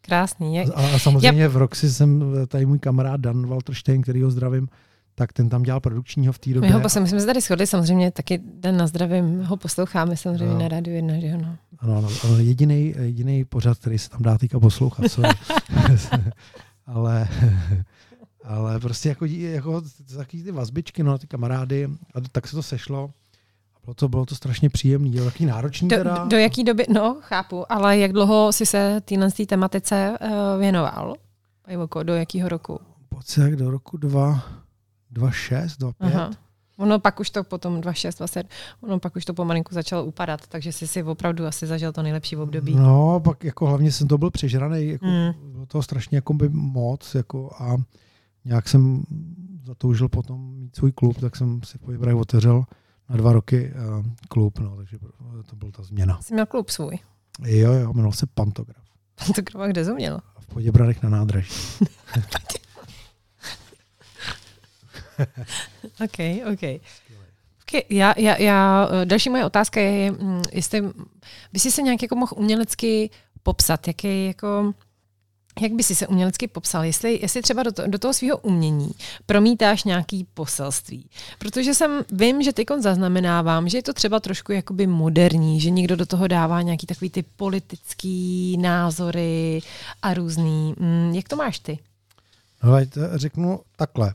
[0.00, 0.56] Krásný.
[0.56, 0.68] Jak...
[0.74, 1.52] A, a samozřejmě Yep.
[1.52, 4.68] v Roxy jsem, tady můj kamarád Dan Walterstein, který ho zdravím,
[5.14, 6.70] tak ten tam dělal produkčního v té době.
[6.70, 10.54] My, ho, my jsme se tady shodli, samozřejmě taky den na zdravím ho posloucháme samozřejmě
[10.54, 10.58] no.
[10.58, 11.56] na rádiu jedna, že no.
[11.78, 15.04] Ano, ano, ano jediný, jediný pořad, který se tam dá teďka poslouchat.
[16.86, 17.28] ale,
[18.44, 19.82] ale prostě jako, jako
[20.16, 23.10] taky ty vazbičky, no, ty kamarády, a tak se to sešlo.
[23.84, 26.24] Bylo to, bylo to strašně příjemný, bylo taky náročný do, teda.
[26.24, 31.14] Do jaký doby, no chápu, ale jak dlouho si se téhle tematice uh, věnoval?
[32.02, 32.80] Do jakého roku?
[33.08, 34.42] Pocit do roku 2,
[35.12, 36.14] 26, 25.
[36.14, 36.30] Aha.
[36.78, 38.48] Ono pak už to potom 26, 27,
[38.80, 42.36] ono pak už to pomalinku začalo upadat, takže jsi si opravdu asi zažil to nejlepší
[42.36, 42.74] období.
[42.74, 45.52] No, pak jako hlavně jsem to byl přežraný, jako, mm.
[45.52, 47.76] bylo to strašně jako by moc jako a
[48.44, 49.02] nějak jsem
[49.64, 52.64] zatoužil potom mít svůj klub, tak jsem si po Jibrách otevřel
[53.08, 54.98] na dva roky uh, klub, no, takže
[55.46, 56.18] to byla ta změna.
[56.22, 56.98] Jsi měl klub svůj?
[57.46, 58.84] Jo, jo, jmenoval se Pantograf.
[59.14, 60.18] Pantograf, kde jsi měl?
[60.40, 61.50] V Poděbradech na nádraží.
[66.04, 66.18] OK,
[66.52, 66.80] OK.
[67.72, 70.82] Okay, já, já, já, eh, další moje otázka je, mm, jestli
[71.52, 73.10] by si se nějak jako mohl umělecky
[73.42, 74.74] popsat, jaký jako,
[75.60, 78.90] jak by si se umělecky popsal, jestli, jestli třeba do, to, do toho svého umění
[79.26, 81.10] promítáš nějaký poselství.
[81.38, 85.96] Protože jsem, vím, že teď zaznamenávám, že je to třeba trošku jakoby moderní, že někdo
[85.96, 89.60] do toho dává nějaký takový ty politický názory
[90.02, 90.74] a různý.
[90.78, 91.78] Mm, jak to máš ty?
[92.60, 94.14] Hele, řeknu takhle.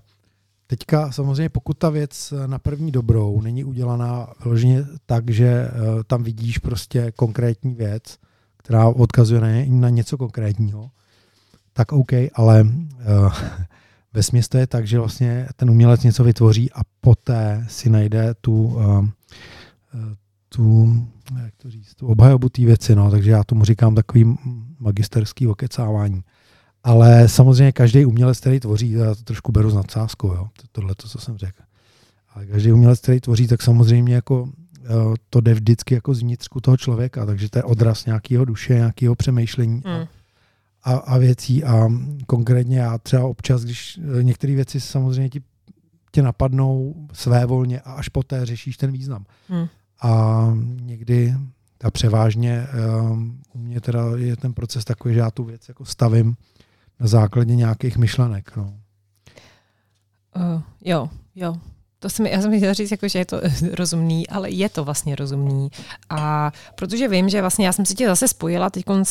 [0.67, 6.23] Teďka samozřejmě pokud ta věc na první dobrou není udělaná vyloženě tak, že uh, tam
[6.23, 8.17] vidíš prostě konkrétní věc,
[8.57, 10.89] která odkazuje na, na něco konkrétního,
[11.73, 13.33] tak OK, ale uh,
[14.13, 18.63] ve to je tak, že vlastně ten umělec něco vytvoří a poté si najde tu,
[18.63, 19.07] uh,
[20.49, 20.95] tu,
[21.43, 24.35] jak to říct, tu obhajobu té věci, no, takže já tomu říkám takový
[24.79, 26.23] magisterský okecávání.
[26.87, 31.07] Ale samozřejmě každý umělec, který tvoří, já to trošku beru s nadsázkou, jo, tohle, to,
[31.07, 31.63] co jsem řekl.
[32.33, 34.49] Ale každý umělec, který tvoří, tak samozřejmě jako
[34.83, 34.87] eh,
[35.29, 39.15] to jde vždycky jako z vnitřku toho člověka, takže to je odraz nějakého duše, nějakého
[39.15, 40.05] přemýšlení a, mm.
[40.83, 41.63] a, a věcí.
[41.63, 41.89] A
[42.27, 45.41] konkrétně já třeba občas, když eh, některé věci samozřejmě ti,
[46.11, 49.25] tě napadnou své volně a až poté řešíš ten význam.
[49.49, 49.67] Mm.
[50.01, 51.35] A někdy
[51.83, 52.67] a převážně
[52.99, 56.35] um, u mě teda je ten proces takový, že já tu věc jako stavím
[56.99, 58.51] na základě nějakých myšlenek.
[58.55, 58.73] No.
[60.35, 61.55] Uh, jo, jo.
[61.99, 63.41] To jsem, já jsem chtěla říct, jako, že je to
[63.73, 65.69] rozumný, ale je to vlastně rozumný.
[66.09, 69.03] A protože vím, že vlastně já jsem si tě zase spojila teď uh,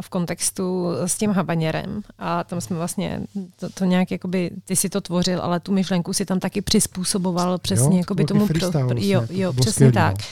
[0.00, 3.20] v kontextu s tím habaněrem a tam jsme vlastně
[3.56, 7.58] to, to nějak, jakoby, ty si to tvořil, ale tu myšlenku si tam taky přizpůsoboval
[7.58, 8.46] přesně jo, jakoby tomu.
[8.46, 10.18] Pro, vlastně, jo, jo, přesně skvělý, tak.
[10.18, 10.24] No.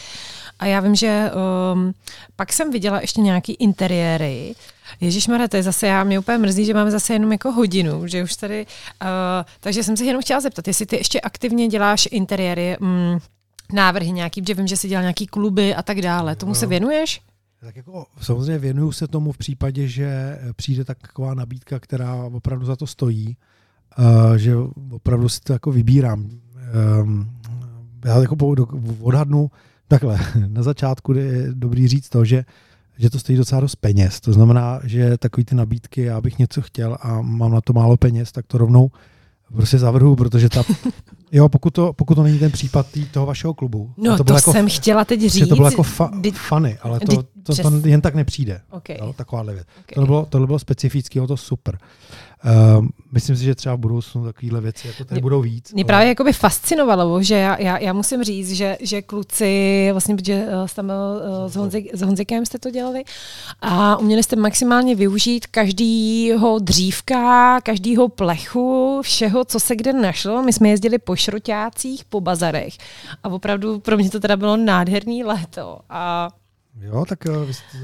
[0.59, 1.31] A já vím, že
[1.75, 1.95] um,
[2.37, 4.55] pak jsem viděla ještě nějaký interiéry,
[5.01, 8.23] Ježíš to je zase, já mě úplně mrzí, že máme zase jenom jako hodinu, že
[8.23, 8.67] už tady,
[9.03, 9.09] uh,
[9.61, 13.19] takže jsem se jenom chtěla zeptat, jestli ty ještě aktivně děláš interiéry, mm,
[13.73, 17.21] návrhy nějaký, že vím, že si dělal nějaký kluby a tak dále, tomu se věnuješ?
[17.61, 22.77] Tak jako samozřejmě věnuju se tomu v případě, že přijde taková nabídka, která opravdu za
[22.77, 23.37] to stojí,
[23.99, 24.57] uh, že
[24.91, 26.31] opravdu si to jako vybírám.
[27.01, 27.31] Um,
[28.05, 28.37] já jako
[29.01, 29.51] odhadnu
[29.89, 30.19] takhle,
[30.49, 32.45] na začátku je dobrý říct to, že
[33.01, 34.21] že to stojí docela dost peněz.
[34.21, 37.97] To znamená, že takový ty nabídky, já bych něco chtěl a mám na to málo
[37.97, 38.91] peněz, tak to rovnou
[39.53, 40.63] prostě zavrhu, protože ta,
[41.33, 43.93] jo, pokud to, pokud to není ten případ tý, toho vašeho klubu.
[43.97, 45.49] No to to, jako, jsem chtěla teď že říct.
[45.49, 48.61] to bylo jako fa, Vždyť- funny, ale to, to, to, přes- jen tak nepřijde.
[48.71, 48.97] Okay.
[49.01, 49.67] Jo, takováhle věc.
[49.81, 49.95] Okay.
[49.95, 51.79] Tohle bylo, tohle bylo specifický, bylo to super.
[52.45, 55.73] Uh, myslím si, že třeba v budoucnu takovéhle věci jako tady budou víc.
[55.73, 60.17] Mě ale- právě jakoby fascinovalo, že já, já, já musím říct, že, že kluci, vlastně,
[60.17, 63.05] protože eh, tam eh, s, Honzik, s Honzikem jste to dělali
[63.61, 70.43] a uměli jste maximálně využít každýho dřívka, každýho plechu, všeho, co se kde našlo.
[70.43, 72.75] My jsme jezdili po šroťácích, po bazarech
[73.25, 76.31] a opravdu pro mě to teda bylo nádherný léto a
[76.81, 77.33] Jo, tak eh,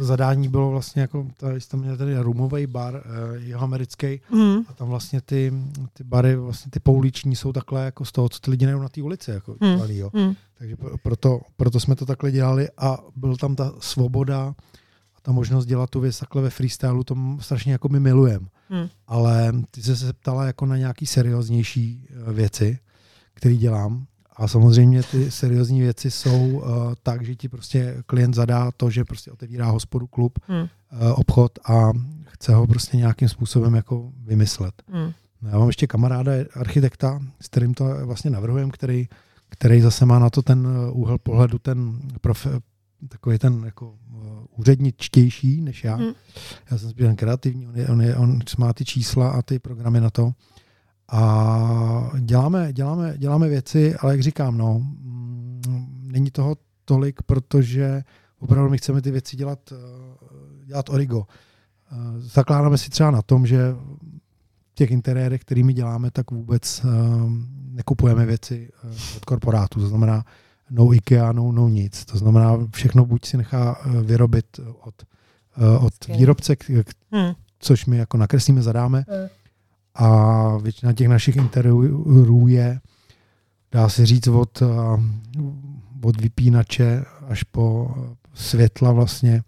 [0.00, 4.72] zadání bylo vlastně jako, tady jste měli tady rumový bar, eh, jeho americký, mm, a
[4.72, 5.52] tam vlastně ty,
[5.92, 8.88] ty bary, vlastně ty pouliční jsou takhle jako z toho, co ty lidi najdou na
[8.88, 9.30] té ulici.
[9.30, 9.78] Jako, mm.
[9.88, 10.10] jo.
[10.12, 14.54] mm, Takže pro- proto, proto jsme to takhle dělali a byl tam ta svoboda
[15.16, 18.46] a ta možnost dělat tu věc takhle ve freestylu, to strašně jako my milujeme.
[18.70, 18.88] mm.
[19.06, 22.78] Ale ty jsi se ptala jako na nějaký serióznější eh, věci,
[23.34, 24.06] které dělám.
[24.36, 26.62] A samozřejmě ty seriózní věci jsou uh,
[27.02, 30.60] tak, že ti prostě klient zadá to, že prostě otevírá hospodu, klub, Hmm.
[30.60, 30.68] uh,
[31.14, 31.90] obchod a
[32.26, 34.82] chce ho prostě nějakým způsobem jako vymyslet.
[34.92, 35.12] Mm.
[35.42, 39.08] No, Já mám ještě kamaráda, architekta, s kterým to vlastně navrhujem, který,
[39.48, 42.50] který zase má na to ten uh, úhel pohledu, ten profe,
[43.08, 44.22] takový ten jako uh,
[44.56, 45.94] úředničtější než já.
[45.94, 46.12] Hmm.
[46.70, 49.58] Já jsem spíš ten kreativní, on, je, on, je, on má ty čísla a ty
[49.58, 50.32] programy na to.
[51.08, 55.62] A děláme, děláme, děláme věci, ale jak říkám, no, mm,
[56.12, 58.02] není toho tolik, protože
[58.38, 59.78] opravdu my chceme ty věci dělat, uh,
[60.66, 61.18] dělat origo.
[61.18, 61.26] Uh,
[62.18, 63.72] Zakládáme si třeba na tom, že
[64.72, 66.90] v těch interiérech, kterými děláme, tak vůbec uh,
[67.70, 68.70] nekupujeme věci
[69.16, 69.80] od korporátu.
[69.80, 70.24] To znamená
[70.70, 72.04] no IKEA, no, no nic.
[72.04, 74.94] To znamená, všechno buď si nechá vyrobit od,
[75.80, 77.32] od výrobce, k- k- Mm.
[77.58, 79.04] což my jako nakreslíme, zadáme.
[79.94, 82.80] A většina těch našich interiérů je,
[83.72, 85.00] dá se říct, od, uh,
[86.02, 87.94] od vypínače až po
[88.34, 89.42] světla vlastně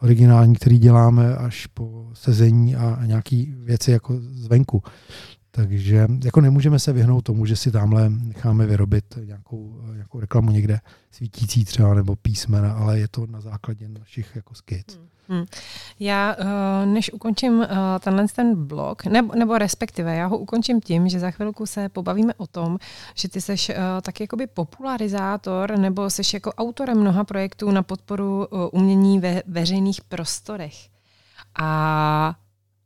[0.00, 4.82] originální, který děláme, až po sezení a nějaký věci jako zvenku.
[5.56, 10.80] Takže jako nemůžeme se vyhnout tomu, že si tamhle necháme vyrobit nějakou, nějakou reklamu někde
[11.10, 14.98] svítící třeba nebo písmena, ale je to na základě našich jako skic.
[15.28, 15.44] Hmm.
[16.00, 17.68] Já, eh, než ukončím eh,
[18.00, 22.34] tenhle ten blog, nebo, nebo respektive já ho ukončím tím, že za chvilku se pobavíme
[22.34, 22.78] o tom,
[23.14, 28.46] že ty seš eh, taky jakoby popularizátor nebo seš jako autorem mnoha projektů na podporu
[28.72, 30.74] umění ve veřejných prostorech.
[31.58, 32.34] A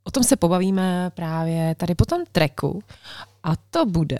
[0.03, 2.83] o tom se pobavíme právě tady po tom treku.
[3.43, 4.17] A to bude...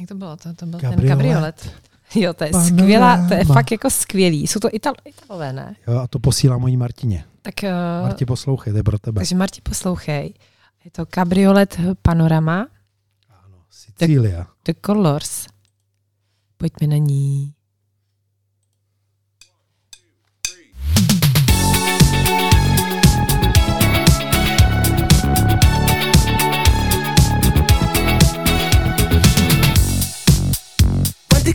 [0.00, 0.36] Jak to bylo?
[0.36, 1.08] To, to byl ten Kabriolet.
[1.18, 1.70] kabriolet.
[2.14, 2.82] Jo, to je Panorama.
[2.82, 4.46] skvělá, to je fakt jako skvělý.
[4.46, 5.76] Jsou to Ital, Italové, ne?
[5.86, 7.24] Jo, a to posílám mojí Martině.
[7.42, 9.18] Tak, uh, Marti, poslouchej, to je pro tebe.
[9.20, 10.34] takže Marti, poslouchej.
[10.84, 12.66] Je to kabriolet Panorama
[13.44, 14.46] Ano, Sicília.
[14.64, 15.46] The Colors.
[16.56, 17.54] Pojďme na ní.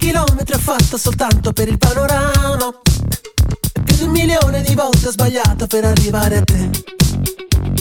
[0.05, 2.71] Chilometri ho fatto soltanto per il panorama?
[3.83, 6.69] Più di un milione di volte ho sbagliato per arrivare a te.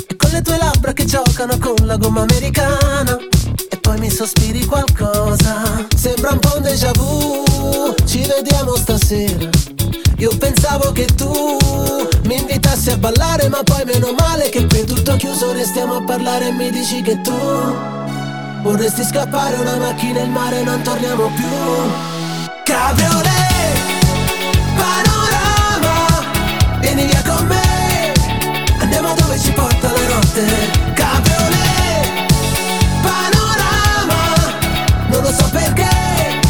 [0.08, 3.18] E con le tue labbra che giocano con la gomma americana.
[3.68, 5.86] E poi mi sospiri qualcosa.
[5.94, 7.94] Sembra un po' un déjà vu.
[8.06, 9.50] Ci vediamo stasera.
[10.16, 11.58] Io pensavo che tu
[12.24, 15.52] mi invitassi a ballare, ma poi meno male che qui tutto chiuso.
[15.52, 17.32] Restiamo a parlare e mi dici che tu
[18.64, 21.44] Vorresti scappare una macchina in mare non torniamo più.
[22.62, 23.76] Cabriolet
[24.74, 26.24] Panorama
[26.80, 28.14] Vieni via con me.
[28.78, 30.44] Andiamo dove ci porta la notte.
[30.94, 32.32] Cabriolet
[33.02, 34.54] Panorama
[35.08, 36.40] Non lo so perché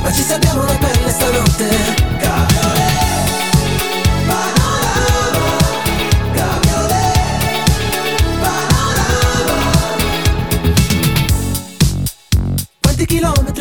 [0.00, 1.99] Ma ci salviamo la pelle stanotte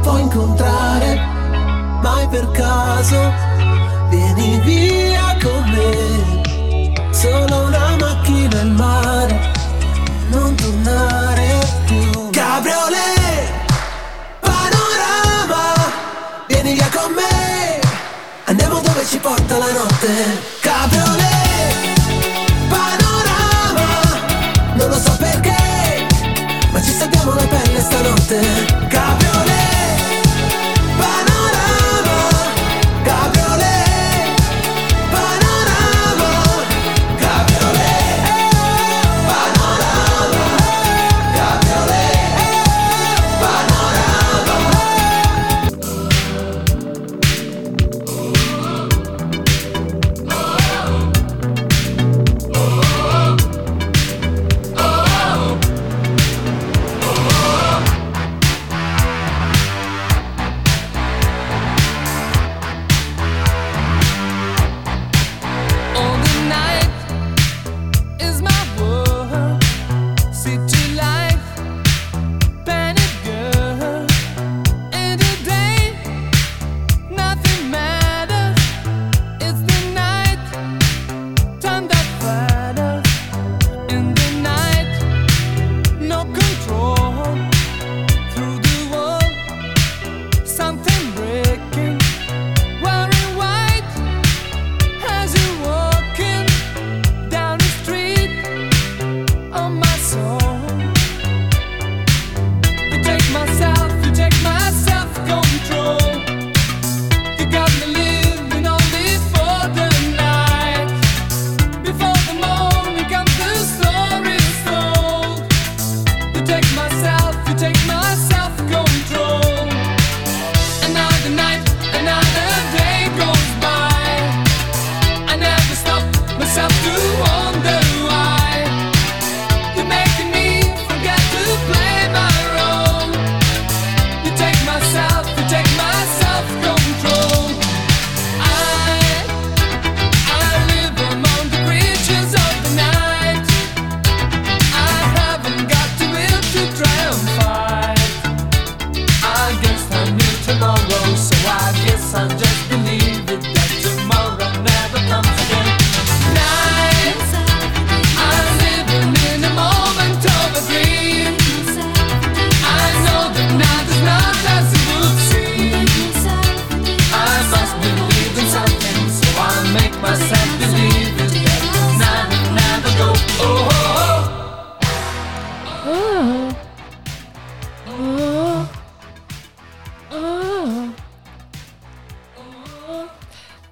[0.00, 1.38] può incontrare
[2.02, 3.32] Mai per caso.
[4.08, 9.52] Vieni via con me Solo una macchina al mare
[10.30, 12.30] Non tornare più.
[12.30, 13.50] Cabriolet
[14.40, 15.74] Panorama
[16.46, 17.80] Vieni via con me
[18.46, 20.40] Andiamo dove ci porta la notte.
[20.60, 22.00] Cabriolet
[22.68, 23.88] Panorama
[24.74, 26.06] Non lo so perché
[26.72, 28.79] Ma ci salviamo la pelle stanotte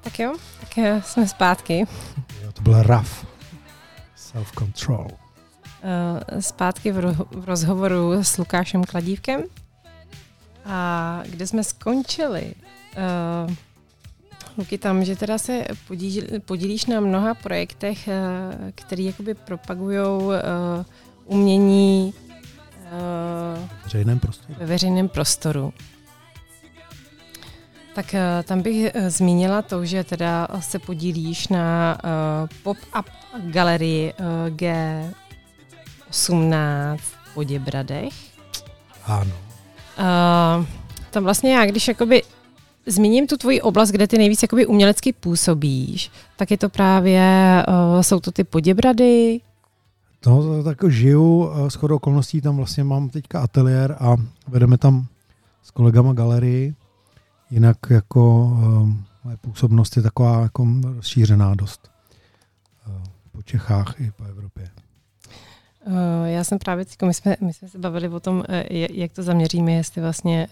[0.09, 1.87] Tak jo, tak eh, jsme zpátky.
[2.43, 3.27] Jo, to byl rough.
[4.17, 5.09] Self-control.
[5.83, 9.43] Eh, Zpátky v, ro- v rozhovoru s Lukášem Kladívkem.
[10.65, 12.55] A kde jsme skončili?
[13.47, 13.55] Uh,
[14.59, 20.35] Luky, tam, že teda se podíl, podílíš na mnoha projektech, uh, které jakoby propagují uh,
[21.25, 22.15] umění
[22.93, 24.55] uh, veřejném prostoru.
[24.59, 25.73] ve veřejném prostoru.
[27.99, 32.11] Tak eh, tam bych eh, zmínila to, že teda se podílíš na uh,
[32.63, 33.07] pop-up
[33.51, 34.17] galerii uh,
[34.57, 38.15] G18 v Poděbradech.
[39.05, 39.33] Ano.
[39.99, 40.67] Uh,
[41.11, 42.23] tam vlastně já, když jakoby
[42.87, 48.01] zmíním tu tvoji oblast, kde ty nejvíc jakoby umělecky působíš, tak je to právě, uh,
[48.01, 49.41] jsou to ty Poděbrady,
[50.27, 54.17] No, tak žiju, s chodou okolností tam vlastně mám teďka ateliér a
[54.49, 55.07] vedeme tam
[55.63, 56.75] s kolegama galerii.
[57.51, 61.91] Jinak jako um, moje působnost je taková jako rozšířená dost
[62.89, 62.95] uh,
[63.33, 64.69] po Čechách i po Evropě.
[65.87, 65.95] Uh,
[66.25, 69.73] já jsem právě, my jsme, my jsme se bavili o tom, eh, jak to zaměříme,
[69.73, 70.49] jestli vlastně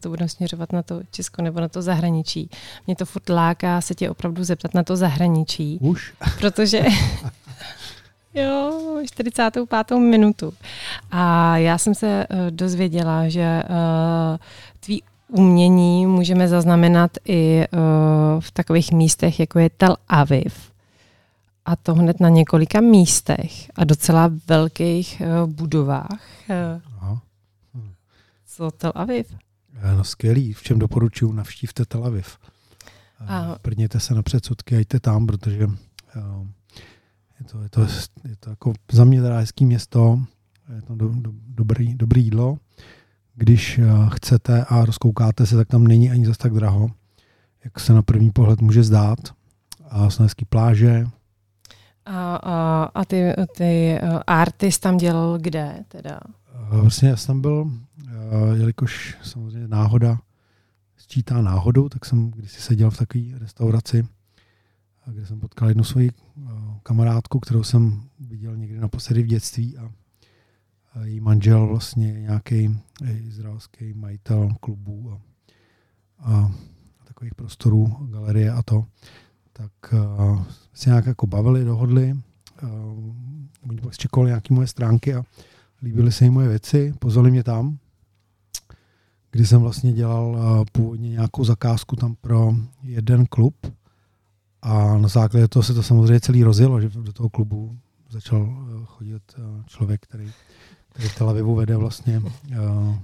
[0.00, 2.50] to budeme směřovat na to Česko nebo na to zahraničí.
[2.86, 6.14] Mě to furt láká se tě opravdu zeptat na to zahraničí, Už?
[6.38, 6.84] protože
[8.34, 9.98] jo, 45.
[9.98, 10.52] minutu.
[11.10, 13.62] A já jsem se dozvěděla, že
[14.80, 17.80] tvý umění můžeme zaznamenat i uh,
[18.40, 20.70] v takových místech, jako je Tel Aviv.
[21.64, 26.20] a to hned na několika místech a docela velkých uh, budovách.
[27.00, 27.22] Aha.
[28.46, 29.34] co Tel Aviv?
[29.82, 32.38] Eh, No skvělý, v čem doporučuji, navštívte Tel Aviv.
[33.26, 33.56] A-.
[33.62, 35.68] Prněte se na předsudky a jděte tam, protože
[36.16, 36.20] eh,
[37.40, 37.80] je to, je to,
[38.28, 40.20] je to jako za mě teda hezký město,
[40.76, 42.58] je to do, do, dobrý, dobrý jídlo.
[43.40, 43.84] Když eh,
[44.14, 46.90] chcete a rozkoukáte se, tak tam není ani zas tak draho,
[47.64, 49.18] jak se na první pohled může zdát.
[49.90, 51.06] A jsou hezký pláže,
[52.06, 56.20] A, a, a ty, ty arty jsi tam dělal kde teda?
[56.72, 57.70] Eh, Vlastně já jsem tam byl,
[58.08, 60.18] eh, jelikož samozřejmě náhoda
[60.96, 64.06] sčítá náhodou, tak jsem když seděl v takové restauraci,
[65.08, 66.50] eh, kde jsem potkal jednu svoji eh,
[66.82, 69.90] kamarádku, kterou jsem viděl někdy naposledy v dětství a
[71.04, 72.78] její manžel vlastně nějaký
[73.10, 75.20] izraelský majitel klubů a,
[76.18, 76.50] a
[77.04, 78.84] takových prostorů, galerie a to,
[79.52, 80.42] tak uh,
[80.74, 82.14] se nějak jako bavili, dohodli.
[82.62, 83.14] Uh,
[83.68, 85.24] oni pak čekali nějaké moje stránky a
[85.82, 87.78] líbily se jim moje věci, pozvali mě tam,
[89.30, 93.54] kdy jsem vlastně dělal uh, původně nějakou zakázku tam pro jeden klub.
[94.62, 97.78] A na základě toho se to samozřejmě celý rozjelo, že do toho klubu
[98.10, 100.32] začal uh, chodit uh, člověk, který,
[101.08, 102.18] v Tel Avivu vede vlastně
[102.50, 102.94] uh,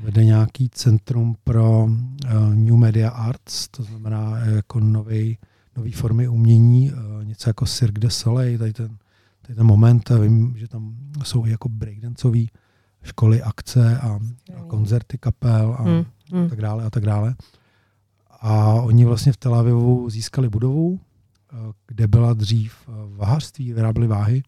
[0.00, 5.38] vede nějaký centrum pro uh, New Media Arts, to znamená uh, jako nový,
[5.76, 8.98] nový formy umění, uh, něco jako Cirque du Soleil, tady ten,
[9.42, 12.44] tady ten moment, vím, že tam jsou i jako breakdanceové
[13.02, 14.18] školy, akce a,
[14.56, 16.04] a koncerty kapel a, Hmm.
[16.32, 16.48] Hmm.
[16.48, 17.34] tak dále a tak dále.
[18.40, 21.00] A oni vlastně v Tel Avivu získali budovu,
[21.52, 24.42] eh, kde byla dřív eh, vahařství, vyráběli váhy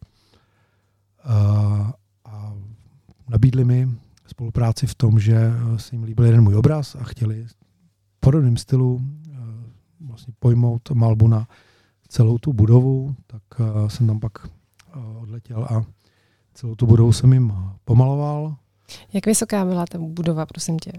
[1.25, 1.93] Eh,
[2.31, 2.55] a
[3.29, 3.89] nabídli mi
[4.27, 7.55] spolupráci v tom, že eh, se jim líbil jeden můj obraz a chtěli v
[8.21, 9.37] podobném stylu eh,
[10.01, 11.49] vlastně pojmout malbu na
[12.09, 14.33] celou tu budovu, tak eh, jsem tam pak
[15.21, 15.85] odletěl a
[16.55, 17.53] celou tu budovu jsem jim
[17.85, 18.57] pomaloval,
[19.13, 20.93] Jak vysoká byla ta budova, prosím tě?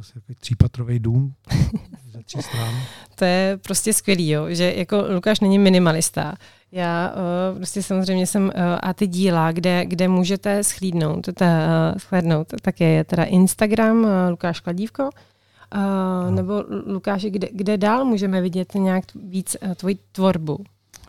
[0.00, 1.34] asi takový třípatrový dům
[2.12, 2.74] ze tří stran.
[3.14, 4.46] To je prostě skvělý, jo?
[4.48, 6.34] že jako Lukáš není minimalista.
[6.72, 7.10] Já
[7.50, 8.50] uh, prostě samozřejmě jsem, uh,
[8.82, 14.10] a ty díla, kde, kde můžete schlídnout, ta, uh, shlédnout, tak je teda Instagram uh,
[14.30, 20.58] Lukáš Kladívko, uh, nebo Lukáši, kde, kde dál můžeme vidět nějak víc uh, tvoji tvorbu?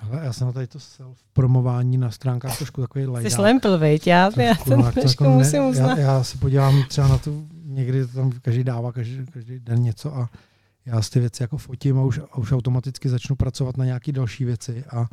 [0.01, 3.31] Hele, já jsem na tady to self-promování na stránkách trošku takový Jsi lajdák.
[3.31, 4.07] slempl, viď?
[4.07, 5.97] Já, já Trošku, to jak to trošku jako ne- musím uznat.
[5.97, 10.15] já, já, se podívám třeba na tu, někdy tam každý dává každý, každý den něco
[10.17, 10.29] a
[10.85, 14.11] já z ty věci jako fotím a už, a už automaticky začnu pracovat na nějaké
[14.11, 15.05] další věci a,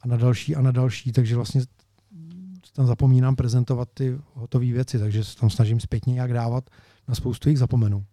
[0.00, 1.62] a na další a na další, takže vlastně
[2.72, 6.70] tam zapomínám prezentovat ty hotové věci, takže se tam snažím zpětně nějak dávat,
[7.08, 8.04] na spoustu jich zapomenu.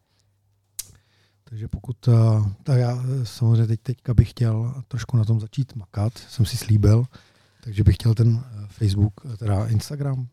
[1.49, 2.13] Takže pokud, eh,
[2.63, 6.57] tak já eh, samozřejmě teď, teďka bych chtěl trošku na tom začít makat, jsem si
[6.57, 7.05] slíbil,
[7.63, 10.27] takže bych chtěl ten eh, Facebook, teda Instagram,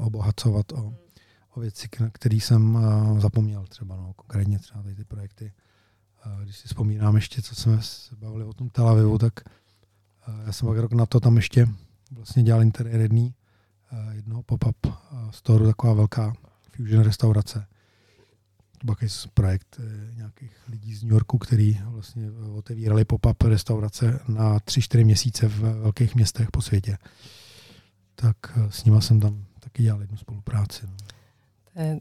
[0.00, 0.94] obohacovat o,
[1.54, 2.78] o věci, které jsem
[3.18, 5.52] zapomněl třeba, no, konkrétně třeba tady ty projekty.
[6.42, 9.32] Když si vzpomínám ještě, co jsme se bavili o tom Tel Avivu, tak
[10.46, 11.68] já jsem pak rok na to tam ještě
[12.10, 13.34] vlastně dělal interiér jedný,
[13.92, 14.90] eh, jednoho pop-up eh,
[15.30, 16.32] store, taková velká
[16.76, 17.66] fusion restaurace.
[18.78, 18.94] To byl
[19.34, 25.04] projekt eh, nějakých lidí z New Yorku, který vlastně eh, otevírali pop-up restaurace na 3-4
[25.04, 26.98] měsíce v velkých městech po světě.
[28.14, 30.86] Tak eh, s nima jsem tam taky dělal jednu spolupráci.
[30.86, 30.92] No.
[31.74, 32.00] To je,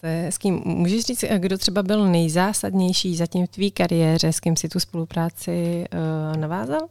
[0.00, 0.50] to je hezký.
[0.50, 4.80] Můžeš říct, eh, kdo třeba byl nejzásadnější zatím v tvý kariéře, s kým si tu
[4.80, 6.88] spolupráci uh, navázal?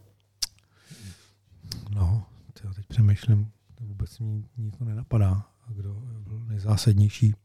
[1.89, 2.23] No,
[2.61, 5.93] tyjo, teď přemýšlím, to vůbec mi nikdo nenapadá, kdo
[6.27, 7.35] byl nejzásadnější.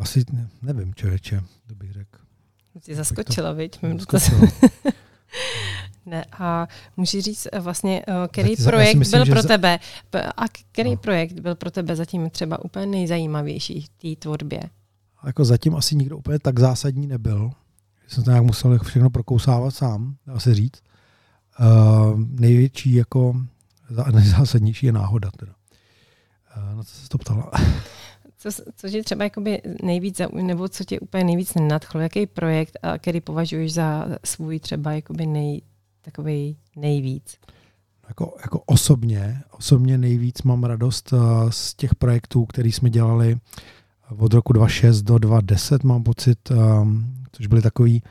[0.00, 2.18] Asi ne, nevím, člověče, to bych řekl.
[2.80, 3.78] Tě zaskočila, viď?
[6.06, 9.22] Ne, a můžeš říct eh, vlastně, eh, který Já ti za- já si projekt myslím,
[9.24, 9.78] byl pro za- tebe,
[10.36, 10.96] a který No.
[10.96, 14.60] projekt byl pro tebe zatím třeba úplně nejzajímavější v té tvorbě?
[15.18, 17.50] A jako zatím asi nikdo úplně tak zásadní nebyl.
[18.08, 20.80] že Jsem to nějak musel všechno prokousávat sám, dá se říct.
[21.60, 23.36] Uh, největší jako
[23.90, 25.52] zá- nejzásadnější je náhoda teda.
[26.56, 27.50] Uh, na co se to ptala?
[28.38, 32.00] Co, co tě třeba jakoby nejvíc zaujme, nebo co tě úplně nejvíc nadchlo?
[32.00, 35.62] Jaký projekt, a který považuješ za svůj třeba jakoby nej,
[36.02, 37.38] takový nejvíc?
[38.08, 43.38] jako, jako osobně, osobně nejvíc mám radost uh, z těch projektů, který jsme dělali
[44.18, 46.52] od roku 2006 do 2010, mám pocit,
[47.32, 48.02] což byly takový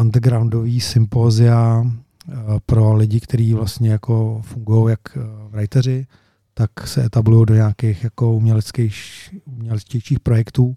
[0.00, 1.84] undergroundový sympózia
[2.66, 6.06] pro lidi, kteří vlastně jako fungují jak uh, writeři,
[6.54, 8.94] tak se etablují do nějakých jako uměleckých,
[9.44, 10.76] umělectějších projektů.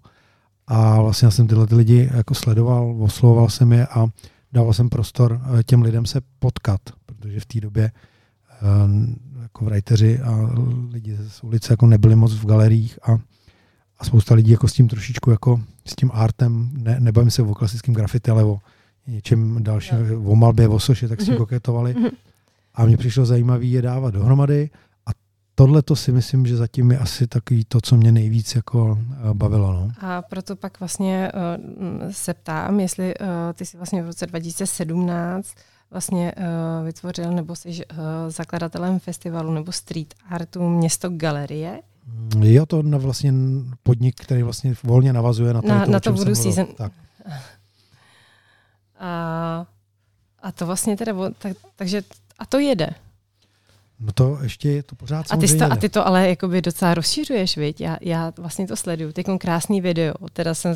[0.66, 4.06] A vlastně já jsem tyhle ty lidi jako sledoval, oslovoval jsem je a
[4.52, 8.62] dával jsem prostor eh, těm lidem se potkat, protože v té době eh,
[9.42, 10.50] jako writeři a
[10.90, 13.18] lidi z ulice jako nebyli moc v galeriích a,
[13.98, 17.54] a spousta lidí jako s tím trošičku jako s tím artem, ne, nebavím se o
[17.54, 18.58] klasickém grafity, ale o
[19.08, 19.96] něčem dalším,
[20.26, 21.38] o malbě, o soše, tak si Mhm.
[21.38, 21.94] koketovali.
[21.94, 22.08] Mhm.
[22.74, 24.70] A mně přišlo zajímavý je dávat dohromady
[25.06, 25.10] a
[25.54, 29.34] tohle to si myslím, že zatím je asi takový to, co mě nejvíc jako eh,
[29.34, 29.72] bavilo.
[29.72, 29.90] No.
[30.00, 35.54] A proto pak vlastně uh, se ptám, jestli uh, ty jsi vlastně v roce 2017
[35.90, 37.96] vlastně uh, vytvořil nebo jsi uh,
[38.28, 41.80] zakladatelem festivalu nebo street artu Město Galerie.
[42.34, 43.32] Mm, Jo, to na vlastně
[43.82, 46.34] podnik, který vlastně volně navazuje na, tady Na- to, na to Voodoo.
[46.34, 46.66] Season.
[46.76, 46.92] Tak.
[48.98, 49.66] A,
[50.42, 52.02] a to vlastně teda, tak, takže
[52.38, 52.90] a to jede.
[54.00, 56.94] No to ještě je to pořád A ty, to, a ty to ale jakoby docela
[56.94, 57.80] rozšiřuješ, viď?
[57.80, 59.12] Já, já vlastně to sleduju.
[59.12, 60.74] Teď krásný video, teda jsem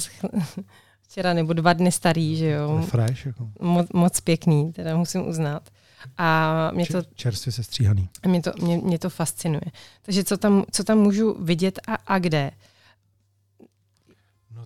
[1.02, 2.86] včera nebo dva dny starý, že jo.
[2.88, 3.48] fresh, jako.
[3.60, 5.70] Moc, moc pěkný, teda musím uznat.
[6.18, 8.08] A mě to, Čer- čerstvě se stříhaný.
[8.26, 9.62] mě to, mě, mě to fascinuje.
[10.02, 12.50] Takže co tam, co tam můžu vidět a, a kde?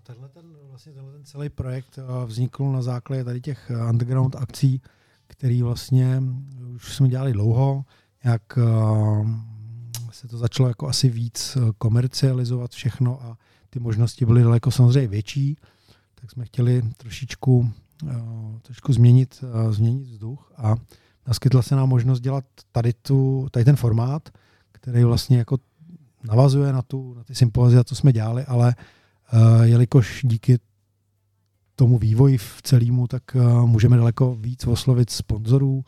[0.06, 4.36] Tenhle ten, vlastně tenhle ten celý projekt eh, vznikl na základě tady těch eh, underground
[4.36, 4.82] akcí,
[5.26, 6.22] který vlastně
[6.74, 7.84] už jsme dělali dlouho,
[8.24, 8.62] jak eh,
[10.16, 13.38] se to začalo jako asi víc eh, komercializovat všechno a
[13.70, 15.56] ty možnosti byly daleko samozřejmě větší,
[16.14, 17.70] tak jsme chtěli trošičku,
[18.08, 18.14] eh,
[18.62, 20.74] trošku změnit, eh, změnit vzduch a
[21.26, 24.28] naskytla se nám možnost dělat tady, tu, tady ten formát,
[24.72, 25.58] který vlastně jako
[26.24, 28.74] navazuje na, tu, na ty sympozia, co jsme dělali, ale
[29.62, 30.58] jelikož díky
[31.76, 35.84] tomu vývoji v celému, tak uh, můžeme daleko víc oslovit sponzorů,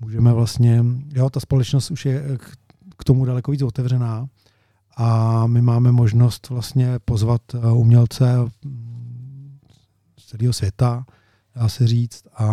[0.00, 2.56] můžeme vlastně, jo, ta společnost už je k,
[2.96, 4.28] k tomu daleko víc otevřená
[4.96, 7.42] a my máme možnost vlastně pozvat
[7.72, 9.58] umělce mm,
[10.18, 11.06] z celého světa,
[11.54, 12.44] dá se říct, a,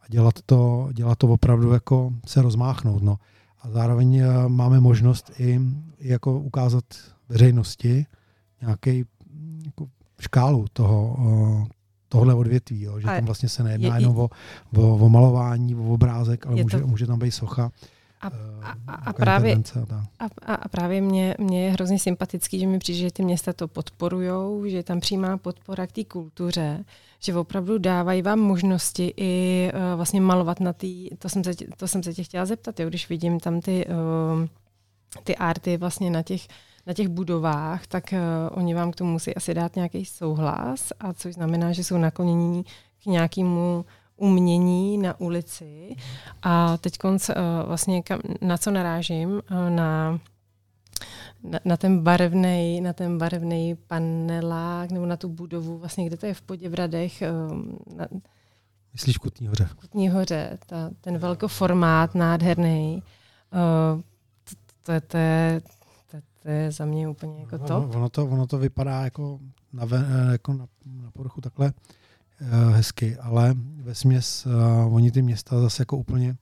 [0.00, 3.02] a dělat, to, dělat to opravdu jako se rozmáchnout.
[3.02, 3.18] No.
[3.62, 5.60] A zároveň máme možnost i,
[5.98, 6.84] i jako ukázat
[7.28, 8.06] veřejnosti
[8.60, 9.04] nějaký
[10.20, 11.66] škálu toho, o,
[12.08, 14.30] tohle odvětví, jo, že tam vlastně se nejedná je- je- jenom o,
[14.76, 17.70] o, o malování, o obrázek, ale může, to- může tam být socha.
[18.20, 18.30] A, eh,
[18.62, 19.54] a, a, a nějaká právě,
[20.18, 20.24] A.
[20.46, 23.68] A, a, právě mě, mě je hrozně sympatický, že mi přijde, že ty města to
[23.68, 26.84] podporujou, že je tam přímá podpora k té kultuře,
[27.20, 30.86] že opravdu dávají vám možnosti i uh, vlastně malovat na té,
[31.18, 33.86] to, jsem se tě- to jsem se tě chtěla zeptat, jo, když vidím tam ty,
[33.86, 34.46] uh,
[35.24, 36.46] ty arty vlastně na těch,
[36.86, 38.18] na těch budovách, tak uh,
[38.58, 42.64] oni vám k tomu musí asi dát nějaký souhlas, a což znamená, že jsou naklonění
[43.02, 43.84] k nějakému
[44.16, 45.96] umění na ulici.
[46.42, 46.98] A teď
[47.66, 50.20] vlastně kam, na co narážím, uh, na,
[51.42, 56.26] na, na ten barevný, na ten barevný panelák nebo na tu budovu, vlastně kde to
[56.26, 57.22] je v Poděbradech,
[57.96, 58.06] na
[58.96, 59.68] Myslíš Kutní hoře?
[59.80, 63.02] Kutní hoře, ta, ten velkoformát, nádherný.
[63.52, 64.00] Uh,
[64.44, 65.60] to, to, to, je,
[66.46, 67.94] to, je za mě úplně jako Ono, top.
[67.94, 69.40] ono, to, ono to vypadá jako
[69.72, 71.72] na, eh, jako na, na povrchu takhle
[72.40, 76.36] uh, hezky, ale ve směs uh, oni ty města zase jako úplně,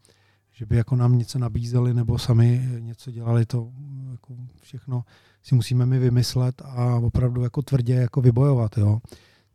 [0.52, 3.70] že by jako nám něco nabízeli nebo sami něco dělali, to
[4.11, 5.05] jako všechno
[5.42, 9.00] si musíme my vymyslet a opravdu jako tvrdě jako vybojovat, jo.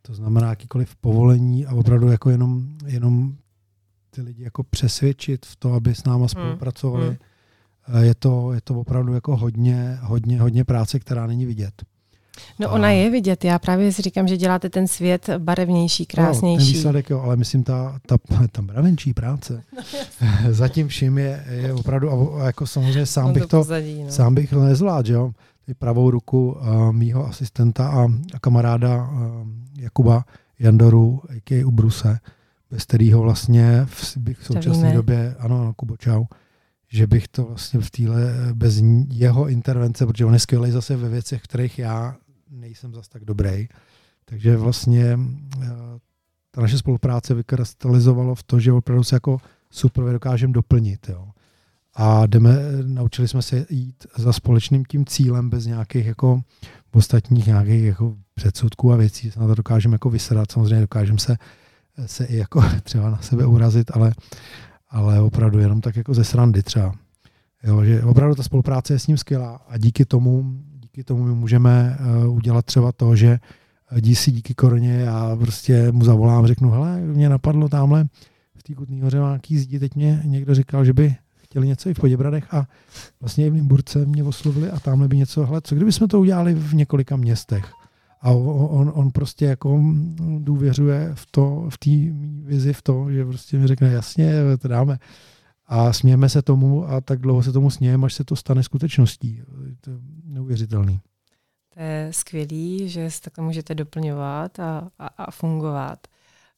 [0.02, 3.36] To znamená jakýkoliv povolení a opravdu jako jenom, jenom
[4.10, 7.08] ty lidi jako přesvědčit v to, aby s náma spolupracovali.
[7.08, 7.18] hmm.
[7.94, 11.74] Eh, Je to, je to opravdu jako hodně, hodně, hodně práce, která není vidět.
[12.60, 16.06] No A- ona je vidět, já právě si říkám, že děláte ten svět barevnější, No,
[16.16, 16.74] ten krásnější.
[16.74, 18.18] výsledek, jo, ale myslím, ta, ta,
[18.52, 19.64] ta mravenčí práce
[20.50, 24.12] zatím vším je, je opravdu, a, a jako samozřejmě sám On bych to, pozadí, no.
[24.12, 25.32] sám bych to nezvládl, jo.
[25.66, 29.20] Ty pravou ruku uh, mýho asistenta a, a kamaráda uh,
[29.78, 30.26] Jakuba
[30.60, 31.66] Jandoru, a.k.a.
[31.66, 32.20] Ubruse,
[32.72, 36.26] bez kterého vlastně v, bych v současné době, ano, ano, Kubo, čau,
[36.90, 41.10] že bych to vlastně v téhle, bez jeho intervence, protože on je skvělý zase ve
[41.10, 42.16] věcech, kterých já
[42.50, 43.68] nejsem zas tak dobrý,
[44.26, 45.64] takže vlastně uh,
[46.52, 49.38] ta naše spolupráce vykrystalizovalo v to, že opravdu se jako
[49.72, 51.10] super dokážeme doplnit.
[51.10, 51.30] Jo.
[51.96, 56.42] A jdeme, naučili jsme se jít za společným tím cílem bez nějakých jako
[56.92, 59.32] ostatních nějakých jako předsudků a věcí.
[59.32, 61.38] Se na to dokážeme jako vysedat, samozřejmě dokážeme se,
[62.06, 64.14] se i jako třeba na sebe urazit, ale,
[64.90, 66.94] ale opravdu jenom tak jako ze srandy třeba.
[67.64, 71.36] Jo, že opravdu ta spolupráce je s ním skvělá a díky tomu, díky tomu my
[71.36, 73.40] můžeme uh, udělat třeba to, že
[74.00, 78.06] dí si díky koroně, já prostě mu zavolám, řeknu, hele, mě napadlo tamhle
[78.56, 81.94] v té Kutný hoře nějaký zdi, teď mě někdo říkal, že by chtěli něco i
[81.94, 82.68] v Poděbradech a
[83.22, 86.20] vlastně i v Nymburce mě oslovili a tamhle by něco, hele, co kdyby jsme to
[86.20, 87.72] udělali v několika městech.
[88.22, 89.84] A on, on prostě jako
[90.38, 91.90] důvěřuje v to, v té
[92.48, 95.00] vizi, v to, že prostě mi řekne, jasně, to dáme.
[95.66, 99.42] A smějeme se tomu a tak dlouho se tomu smějeme, až se to stane skutečností.
[99.82, 101.00] To je neuvěřitelný.
[101.74, 106.08] To je skvělý, že se takhle můžete doplňovat a, a, a fungovat.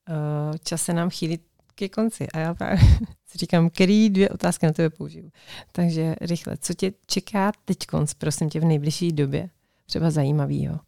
[0.10, 1.40] Uh, čas se nám chýlí
[1.76, 2.80] ke konci a já právě
[3.26, 5.30] si říkám, který dvě otázky na tebe použiju.
[5.72, 9.50] Takže rychle, co tě čeká teď konc, prosím tě, v nejbližší době?
[9.86, 10.80] Třeba zajímavýho.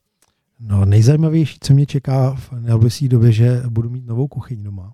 [0.60, 4.93] No nejzajímavější, co mě čeká v nejbližší době, že budu mít novou kuchyň doma.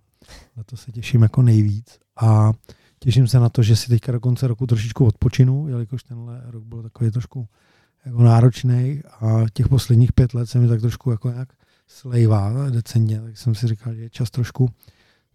[0.57, 1.99] Na to se těším jako nejvíc.
[2.21, 2.51] A
[2.99, 6.63] těším se na to, že si teďka do konce roku trošičku odpočinu, jelikož tenhle rok
[6.63, 7.47] byl takový trošku
[8.05, 11.49] jako náročný a těch posledních pět let se mi tak trošku jako nějak
[11.87, 14.69] slejvá decentně, tak jsem si říkal, že je čas trošku,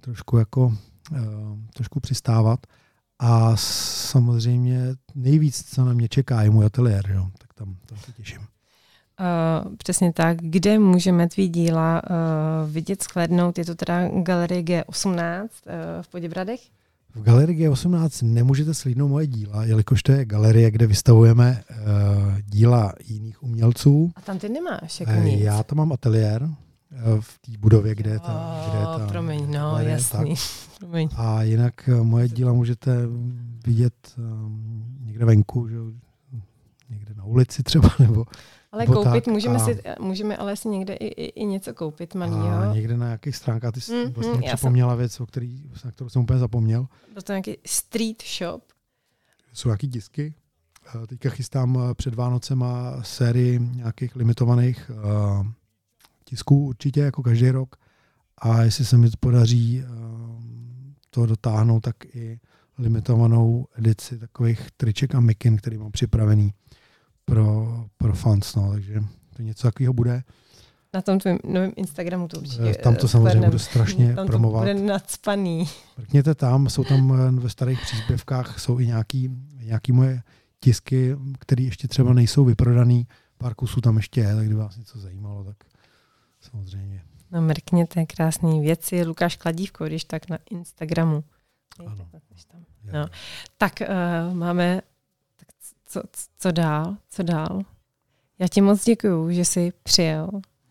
[0.01, 1.19] trošku jako uh,
[1.75, 2.67] trošku přistávat.
[3.19, 4.81] A samozřejmě
[5.15, 7.31] nejvíc, co na mě čeká, je můj ateliér, jo.
[7.39, 8.41] tak tam, tam se těším.
[9.21, 10.37] Uh, přesně tak.
[10.41, 13.59] Kde můžeme tvý díla uh, vidět, shlednout?
[13.59, 15.49] Je to teda Galerie G18 uh,
[16.03, 16.61] v Poděbradech?
[17.15, 21.77] V galerii G18 nemůžete slídnout moje díla, jelikož to je galerie, kde vystavujeme uh,
[22.47, 24.11] díla jiných umělců.
[24.17, 25.41] A tam ty nemáš jako Uh, nic.
[25.41, 26.49] já tam mám ateliér uh,
[27.21, 30.35] v té budově, kde je ta, Oh, kde je ta promiň, no, galerie, jasný.
[30.79, 31.09] Promiň.
[31.17, 32.97] A jinak uh, moje díla můžete
[33.67, 35.77] vidět um, někde venku, že?
[36.91, 38.25] někde na ulici třeba, nebo
[38.75, 41.75] Ale Nebo koupit tak můžeme, a- si, můžeme ale si někde i, i, i něco
[41.75, 42.75] koupit a malýho.
[42.75, 43.73] někde na nějakých stránkách.
[43.73, 46.39] Ty jsi Mm, vlastně mm, já jsem- připomněla věc, o který, na kterou jsem úplně
[46.39, 46.87] zapomněl.
[47.13, 48.63] Byl to nějaký street shop.
[49.53, 50.35] jsou nějaký disky.
[51.03, 55.47] Eh, Teďka chystám eh, před Vánocema sérii nějakých limitovaných uh,
[56.25, 57.77] tisků určitě, jako každý rok.
[58.39, 60.41] A jestli se mi to podaří uh,
[61.11, 62.41] to dotáhnout, tak i
[62.79, 66.53] limitovanou edici takových triček a mikin, který mám připravený
[67.25, 67.67] pro,
[67.97, 68.55] pro fans.
[68.55, 68.73] No.
[68.73, 69.01] Takže
[69.37, 70.23] to něco takového bude.
[70.95, 74.31] Na tom tvém novém Instagramu to určitě Eh, Tam to samozřejmě budu strašně tam to
[74.31, 74.63] promovat.
[74.63, 75.69] bude nadspaný.
[75.99, 79.31] Mrkněte tam, jsou tam eh, ve starých příspěvkách, jsou i nějaký,
[79.63, 80.23] nějaký moje
[80.61, 83.07] tisky, které ještě třeba nejsou vyprodaný.
[83.39, 85.57] Pár kusů tam ještě je, tak kdyby vás něco zajímalo, tak
[86.41, 87.03] samozřejmě.
[87.31, 89.05] No mrkněte, krásné věci.
[89.05, 91.25] Lukáš Kladívko, když tak na Instagramu.
[91.87, 91.97] Ano.
[91.97, 92.65] Tam.
[92.93, 93.07] No.
[93.59, 94.81] Tak uh, máme,
[95.95, 96.03] co,
[96.39, 97.61] co dál, co dál?
[98.39, 100.29] Já ti moc děkuju, že jsi přijel,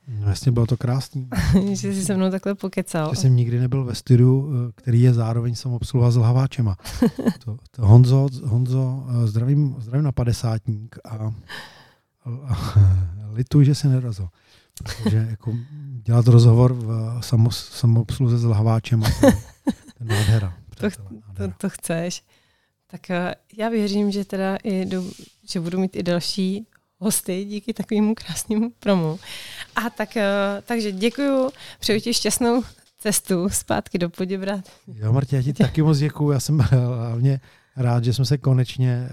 [0.07, 1.29] No jasně, bylo to krásný.
[1.73, 3.09] že jsi se mnou takhle pokecal.
[3.09, 6.77] Že jsem nikdy nebyl ve studiu, eh, který je zároveň samobsluha s lhaváčema.
[7.45, 11.33] To, to Honzo, Honzo, eh, zdravím, zdravím na padesátník a, a,
[12.25, 12.79] a
[13.33, 14.29] lituji, že se nerazil.
[14.83, 15.53] Protože jako
[16.05, 19.33] dělat rozhovor v samo, samoobsluze s lhaváčema, to je,
[19.97, 20.53] to nádhera.
[20.75, 20.87] To,
[21.27, 21.53] nádhera.
[21.57, 22.23] to chceš.
[22.93, 25.03] Tak eh, já věřím, že teda i do,
[25.49, 26.67] že budu mít i další
[26.99, 29.19] hosty díky takovému krásnému promu.
[29.75, 30.27] A tak, eh,
[30.65, 32.63] takže děkuju, přeju ti šťastnou
[32.99, 34.65] cestu zpátky do Poděbrat.
[34.95, 36.31] Jo, Martě, já ti taky moc děkuju.
[36.31, 37.39] Já jsem hlavně
[37.75, 39.09] rád, že jsme se konečně,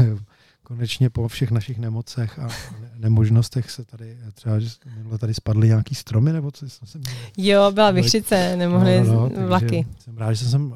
[0.00, 0.16] eh,
[0.62, 2.46] konečně po všech našich nemocech a
[2.80, 6.98] ne- nemožnostech se tady, třeba, že minule tady spadly nějaký stromy, nebo co jsem se
[6.98, 7.12] měl.
[7.36, 9.86] Jo, byla vychřice, nemohly no, no, takže vlaky.
[9.98, 10.74] Jsem rád, že jsem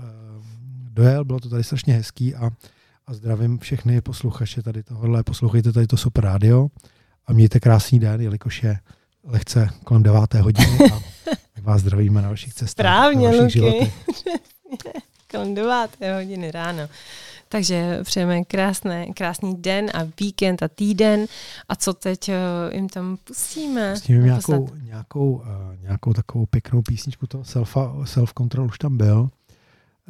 [0.93, 2.51] dojel, bylo to tady strašně hezký a,
[3.07, 5.23] a zdravím všechny posluchače tady tohohle.
[5.23, 6.69] Poslouchejte tady to super rádio
[7.27, 8.79] a mějte krásný den, jelikož je
[9.25, 11.01] lehce kolem deváté hodiny a
[11.57, 12.71] my vás zdravíme na vašich cestách.
[12.71, 13.93] Správně, na vašich Luky.
[15.31, 16.89] Kolem deváté hodiny ráno.
[17.49, 21.27] Takže přejeme krásné, krásný den a víkend a týden.
[21.69, 22.35] A co teď uh,
[22.75, 23.95] jim tam pustíme?
[24.09, 25.43] Na nějakou, nějakou, uh,
[25.83, 29.31] nějakou takovou pěknou písničku toho selfa, self-control už tam byl.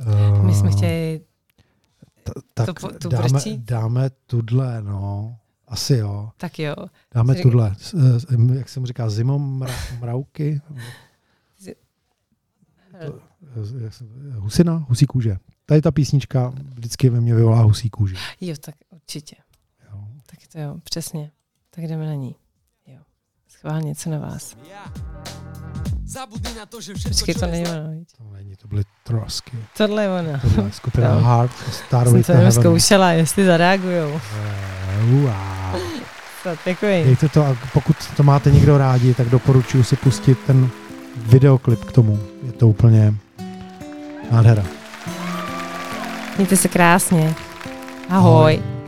[0.07, 1.21] Uh, My jsme chtěli
[2.55, 3.59] tak to tu dáme, prstí?
[3.59, 5.37] dáme tudle, no.
[5.69, 6.31] Asi jo.
[6.37, 6.75] Tak jo.
[7.15, 7.75] Dáme tudle.
[7.79, 10.61] S- Jak jsem říká, zimom mra, mrauky.
[13.07, 13.21] To-
[14.35, 15.37] Husina, husí kůže.
[15.67, 18.15] Tady ta písnička vždycky ve mně vyvolá husí kůži.
[18.41, 19.37] Jo, tak určitě.
[19.93, 20.05] Jo.
[20.27, 21.31] Tak to jo, přesně.
[21.71, 22.35] Tak jdeme na ní.
[22.87, 22.99] Jo.
[23.49, 24.57] Schválně, co na vás.
[26.11, 27.89] Zabudni na to, že všetko, Počkej, to je není ono.
[27.91, 28.09] viď?
[28.19, 29.57] To není, to byly trosky.
[29.77, 30.39] Tohle je ono.
[30.43, 31.21] Tohle je skupina No.
[31.21, 34.21] Hard, Jsem Starway to jenom zkoušela, jestli zareagujou.
[35.11, 35.31] Wow.
[36.43, 37.05] Co, takový.
[37.05, 40.69] Dejte to, a pokud to máte někdo rádi, tak doporučuji si pustit ten
[41.17, 42.19] videoklip k tomu.
[42.47, 43.15] Je to úplně
[44.31, 44.63] nádhera.
[46.37, 47.35] Mějte se krásně.
[48.09, 48.57] Ahoj.
[48.57, 48.80] There's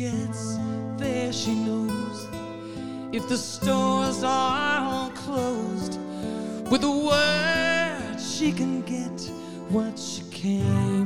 [0.00, 0.56] gets
[0.96, 2.26] there, she knows
[3.12, 6.00] if the stores are all closed,
[6.70, 9.20] with a word she can get
[9.68, 10.99] what she for.